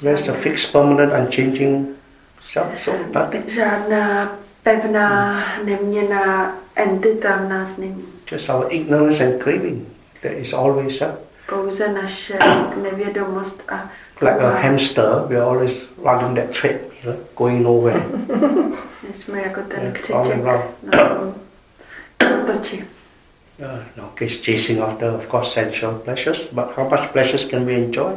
[0.00, 1.88] There's the fixed, permanent, unchanging
[2.42, 2.66] self.
[2.80, 3.48] So nothing.
[3.48, 8.04] Žádná pevná, neměná entita v nás není.
[8.32, 9.88] Just our ignorance and craving.
[10.22, 11.16] There is always a
[11.48, 12.38] Pouze naše
[12.82, 13.90] nevědomost a
[14.20, 15.04] like a hamster.
[15.28, 18.02] We are always running that treadmill, going nowhere.
[19.08, 20.64] My jsme jako ten křiček all around.
[20.82, 21.34] na tom
[22.46, 22.84] toči.
[23.58, 26.46] Uh, our case, chasing after, of course, sensual pleasures.
[26.52, 28.12] But how much pleasures can we enjoy?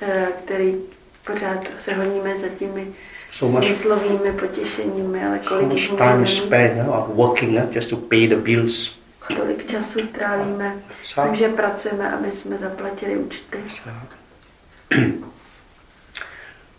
[0.00, 0.74] eh, který
[1.26, 2.86] pořád se honíme za těmi
[3.30, 7.90] So much, smyslovými potěšeními, ale so kolik much time spent uh, on working uh, just
[7.90, 8.97] to pay the bills.
[9.36, 13.58] Tolik času strávíme, So, takže pracujeme, aby jsme zaplatili účty.
[13.68, 13.90] so,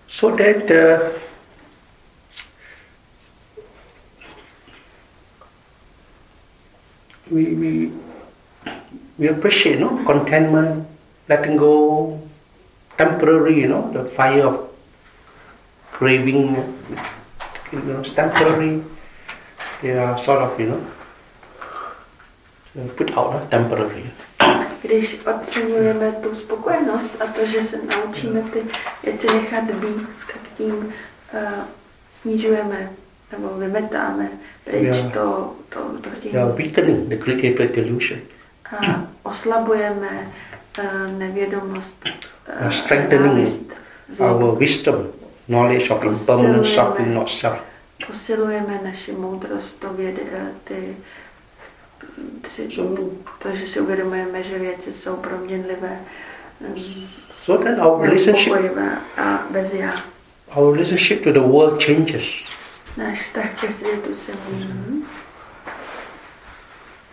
[0.07, 1.09] so that uh,
[7.31, 7.91] we, we
[9.17, 10.87] we appreciate no contentment,
[11.27, 12.19] letting go,
[12.97, 14.69] temporary, you know, the fire of
[15.91, 16.55] craving,
[17.71, 18.81] you know, it's temporary.
[19.81, 20.87] They are sort of, you know,
[22.97, 24.03] put out temporary.
[24.81, 28.59] Když oceňujeme tu spokojenost a to, že se naučíme ty
[29.03, 31.41] věci nechat být, tak tím uh,
[32.21, 32.89] snižujeme
[33.31, 34.29] nebo vymetáme
[34.63, 35.13] pryč Yeah.
[35.13, 36.37] to, to, to chtění.
[36.37, 38.19] Are weakening the created delusion.
[38.77, 40.31] A oslabujeme
[40.79, 43.73] uh, nevědomost, Yeah, uh, strengthening
[44.15, 44.45] zlobu.
[44.45, 45.07] Our wisdom,
[45.47, 47.59] knowledge of impermanent suffering, not self.
[48.07, 50.97] Posilujeme naši moudrost, to věd, eh, ty,
[52.41, 53.09] tři, So-
[53.43, 55.99] to, že si uvědomujeme, že věci jsou proměnlivé,
[57.43, 58.53] So then our relationship,
[59.17, 59.95] a bez já.
[60.55, 62.47] our relationship to the world changes.
[62.97, 65.05] Náš vztah ke světu se mění.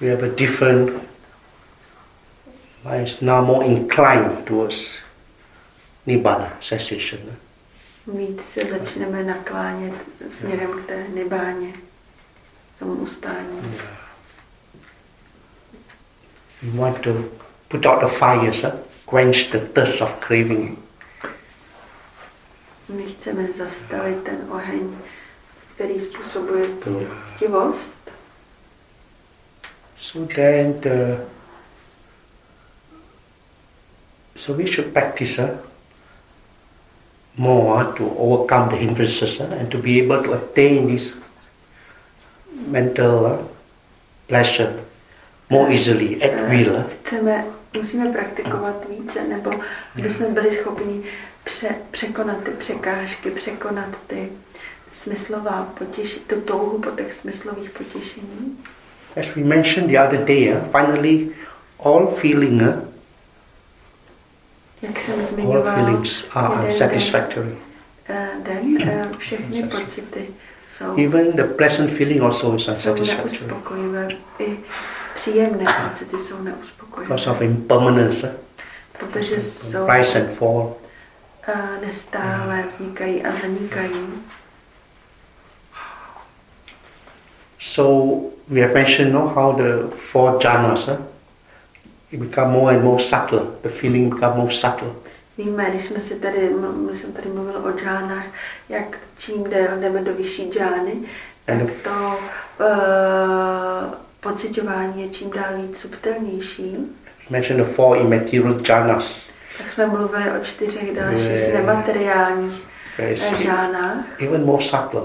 [0.00, 0.90] We have a different,
[3.02, 4.98] is now more inclined towards
[6.06, 7.20] nibbana, cessation.
[8.06, 9.94] Víc se začneme naklánět
[10.38, 11.72] směrem k té nibáně,
[12.78, 13.76] tomu ustání.
[16.62, 17.30] We want to
[17.68, 18.76] put out the fires, huh?
[19.06, 20.82] quench the thirst of craving.
[22.88, 24.96] My chceme zastavit ten oheň,
[25.74, 27.90] který způsobuje tu chtivost.
[29.98, 31.24] So then the,
[34.36, 35.58] so we should practice uh,
[37.36, 41.18] more uh, to overcome the hindrances uh, and to be able to attain this
[42.68, 43.38] mental uh,
[44.28, 44.84] pleasure
[45.50, 46.76] more easily at will.
[46.76, 46.84] uh.
[47.04, 47.44] Chceme,
[47.76, 49.50] musíme praktikovat více, nebo
[49.98, 51.02] aby jsme byli schopni
[51.44, 54.28] pře, překonat ty překážky, překonat ty
[54.92, 58.58] smyslová potěšení, tu touhu po těch smyslových potěšení.
[59.20, 61.28] As we mentioned the other day, uh, finally
[61.84, 62.68] all feeling, uh,
[64.82, 67.54] Jak jsem all zmiňovala, feelings are jeden unsatisfactory.
[68.42, 70.26] den, eh, eh, všechny pocity
[70.78, 73.54] jsou, Even the pleasant feeling also is unsatisfactory.
[74.38, 74.56] I
[75.16, 78.34] příjemné pocity jsou neuspokojivé, because of impermanence, uh,
[78.98, 80.74] protože jsou rise and fall.
[81.48, 84.06] eh, nestále vznikají a zanikají.
[87.58, 90.94] So we have mentioned no, how the four jhanas uh,
[92.12, 93.40] it become more and more subtle.
[93.62, 94.88] The feeling become more subtle.
[95.38, 96.50] Víme, když jsme si tady,
[96.90, 98.26] my jsem tady mluvil o džánách,
[98.68, 100.92] jak čím jde, jdeme do vyšší džány,
[101.44, 102.18] tak to
[102.60, 106.76] uh, pocitování je čím dál víc subtilnější.
[107.30, 109.26] Mentioned the four immaterial jhanas.
[109.58, 112.62] Tak jsme mluvili o čtyřech dalších nemateriálních
[112.98, 113.42] Very eh, sweet.
[113.42, 115.00] žánách, Even more subtle.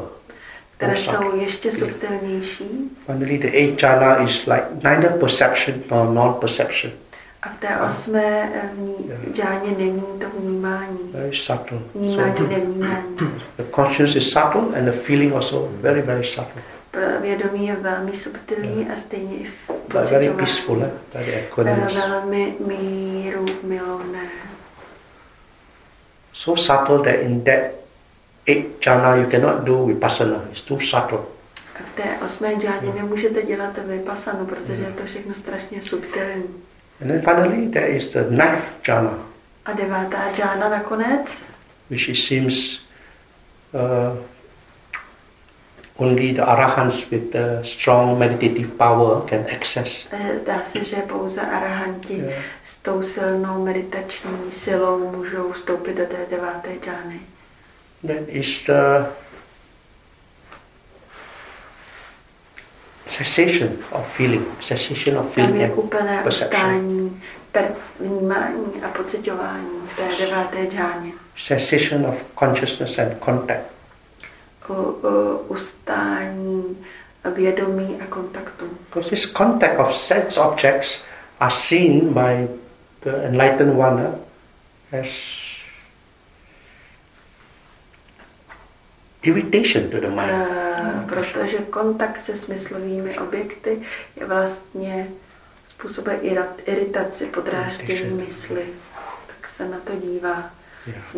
[0.78, 1.26] které More subtle.
[1.32, 2.64] jsou ještě subtilnější.
[3.06, 6.94] Finally, the eighth jhana is like neither perception nor non-perception.
[7.44, 8.70] A v té osmé eh,
[9.34, 10.98] džáně není to vnímání.
[11.14, 11.78] Very subtle.
[11.96, 13.18] Vnímání, So nevnímání.
[13.58, 16.62] the consciousness is subtle and the feeling also very, very subtle.
[17.22, 19.48] Vědomí je velmi subtilní a stejně i
[19.94, 20.92] very peaceful, eh?
[21.14, 21.96] very Eh, equanimous.
[21.96, 24.30] Velmi míru milovné.
[26.34, 27.72] So subtle that in that
[28.48, 30.44] eighth jhana you cannot do vipassana.
[30.52, 31.20] It's too subtle.
[31.76, 36.44] A v té osmé džáně nemůžete dělat vypasanu, protože je to všechno strašně subtilní.
[37.02, 39.18] And then finally, there is the ninth jhana,
[39.66, 41.28] A devátá džána nakonec,
[41.90, 42.80] which it seems
[43.74, 44.18] uh,
[45.98, 50.08] only the arahants with the strong meditative power can access.
[50.12, 52.42] eh, zdá se, že pouze arahanti Yeah.
[52.66, 57.20] s tou silnou meditační silou můžou vstoupit do té deváté džány.
[58.08, 59.06] That is the
[63.10, 67.22] cessation of feeling, cessation of Tam feeling je and úplné perception,
[67.52, 71.12] per, vnímání a pocitování v té deváté džáně.
[71.36, 73.71] cessation of consciousness and contact.
[74.72, 76.78] U, u, ustání
[77.36, 78.66] vědomí a kontaktu.
[78.90, 81.02] Because this contact of sense objects
[81.40, 82.48] are seen by
[83.04, 85.08] the enlightened one uh, as
[89.24, 90.32] irritation to the mind.
[90.32, 93.82] Eh, protože kontakt se smyslovými objekty
[94.16, 95.08] je vlastně
[95.70, 96.18] způsobuje
[96.66, 98.64] iritaci, podráždění mysli.
[99.28, 100.52] Tak se na to dívá
[100.88, 101.16] Yeah.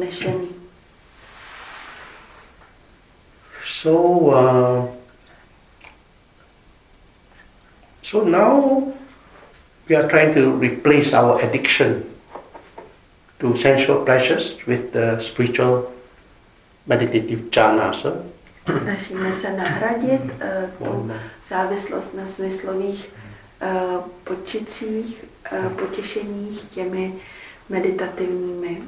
[3.65, 4.87] So, uh,
[8.01, 8.93] so now
[9.87, 12.09] we are trying to replace our addiction
[13.39, 15.91] to sensual pleasures with the spiritual
[16.87, 18.03] meditative jhanas.
[18.03, 18.13] huh?
[18.83, 21.11] Snažíme se nahradit eh, tu
[21.49, 23.09] závislost na smyslových
[23.61, 23.69] eh,
[24.23, 27.13] počicích, eh, potěšeních těmi
[27.69, 28.81] meditativními.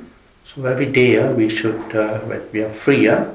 [0.46, 3.26] So every day uh, we should, uh, when we are free, uh,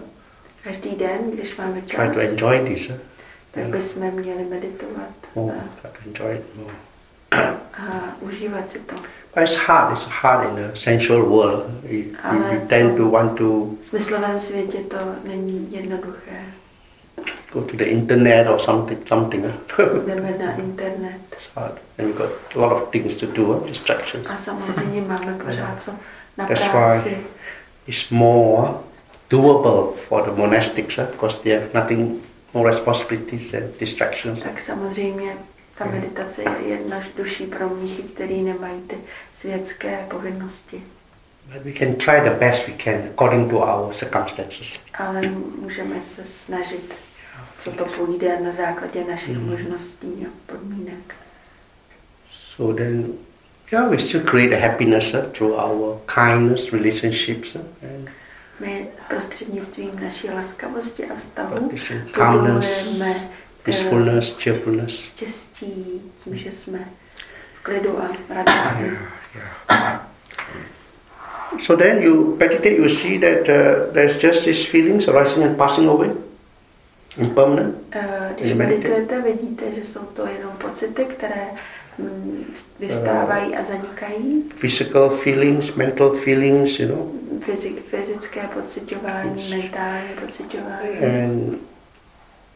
[0.64, 2.90] Každý den, když máme try to enjoy this.
[2.90, 2.96] Uh,
[3.50, 6.74] tak bychom měli meditovat more, a, try to enjoy it more.
[7.72, 8.94] a užívat si to.
[9.34, 9.92] But it's hard.
[9.92, 11.64] It's hard in the sensual world.
[11.82, 11.96] We,
[12.32, 16.44] we, we tend to want to V smyslovém světě to není jednoduché.
[17.52, 19.08] go to the internet or something.
[19.08, 19.44] Something.
[20.06, 21.72] Jdeme na internet It's hard.
[21.98, 24.26] And we've got a lot of things to do, uh, distractions.
[24.30, 25.92] a samozřejmě máme pořád co
[26.38, 27.18] na That's práci.
[27.86, 28.68] It's more
[29.30, 32.20] doable for the monastics uh, because they have nothing,
[32.54, 34.40] no responsibilities and distractions.
[34.40, 35.32] Tak samozřejmě
[35.78, 38.96] ta meditace je jednodušší pro mnichy, který nemají ty
[39.40, 40.82] světské povinnosti.
[41.52, 44.78] But we can try the best we can according to our circumstances.
[44.94, 45.20] Ale
[45.62, 46.94] můžeme se snažit,
[47.58, 49.50] co to půjde na základě našich Mhm.
[49.50, 51.14] možností a podmínek.
[52.32, 53.12] So then,
[53.72, 58.08] yeah, we still create a happiness uh, through our kindness, relationships, uh, and
[58.60, 61.70] My prostřednictvím naší laskavosti a vztahu
[62.14, 63.28] budujeme eh,
[63.62, 64.92] peacefulness, cheerfulness.
[65.00, 66.78] štěstí tím, že jsme
[67.54, 68.96] v klidu a radostní.
[71.60, 75.88] So then you meditate, you see that uh, there's just these feelings arising and passing
[75.88, 76.10] away,
[77.18, 77.74] impermanent.
[77.92, 81.44] Eh, Když meditujete, vidíte, že jsou to jenom pocity, které
[82.80, 84.42] vystávají a zanikají.
[84.60, 89.50] Physical feelings, mental feelings, you know, Fyzik, fyzické pocitování, Yes.
[89.50, 90.98] mentální pocitování.
[91.04, 91.58] and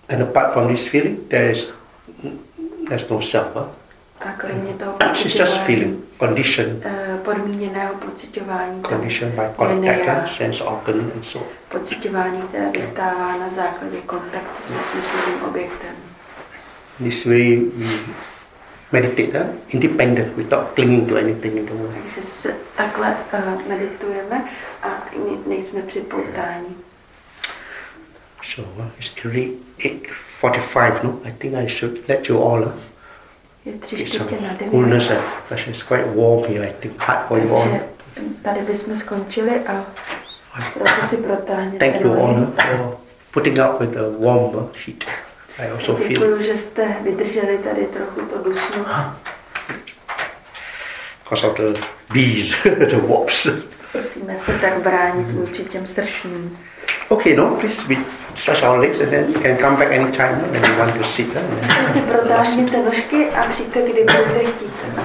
[0.08, 1.72] and apart from this feeling, there's
[2.88, 3.46] there's no self.
[3.54, 3.62] Huh?
[4.20, 10.64] A kromě toho It's just pocitování, feeling, condition, eh, podmíněného pocitování, condition by contact sense
[10.64, 11.46] organ and so.
[11.68, 15.94] pocitování, které vystává na základě kontaktu se smyslovým objektem.
[16.98, 17.86] This way we
[18.94, 21.94] meditate, independent, without clinging to anything in the world.
[21.94, 24.44] Takže se takhle uh, meditujeme
[24.82, 24.88] a
[25.46, 26.68] nejsme připoutáni.
[28.42, 31.18] So uh, it's really 8.45, no?
[31.24, 32.72] I think I should let you all uh,
[33.64, 34.70] Je tři čtvrtě na devět.
[34.70, 35.16] coolness, uh,
[35.48, 37.80] because it's quite warm here, I think, hot going on.
[38.14, 39.84] Takže tady bychom skončili a
[40.74, 41.90] trochu si protáhněte.
[41.90, 42.98] Thank you all for
[43.32, 45.04] putting up with the warm uh, heat.
[45.58, 48.84] I also feel Děkuji, že jste vydrželi tady trochu to dusno.
[51.24, 51.80] because of the
[52.12, 52.54] bees,
[52.90, 53.48] the wasps.
[53.94, 56.58] Musíme se tak bránit vůči těm sršním.
[57.08, 57.96] Okay, no, please we
[58.34, 61.32] stretch our legs and then you can come back anytime when you want to sit.
[61.34, 64.72] Tak si protáhněte nožky a přijďte, kdy budete chtít.
[64.96, 65.00] A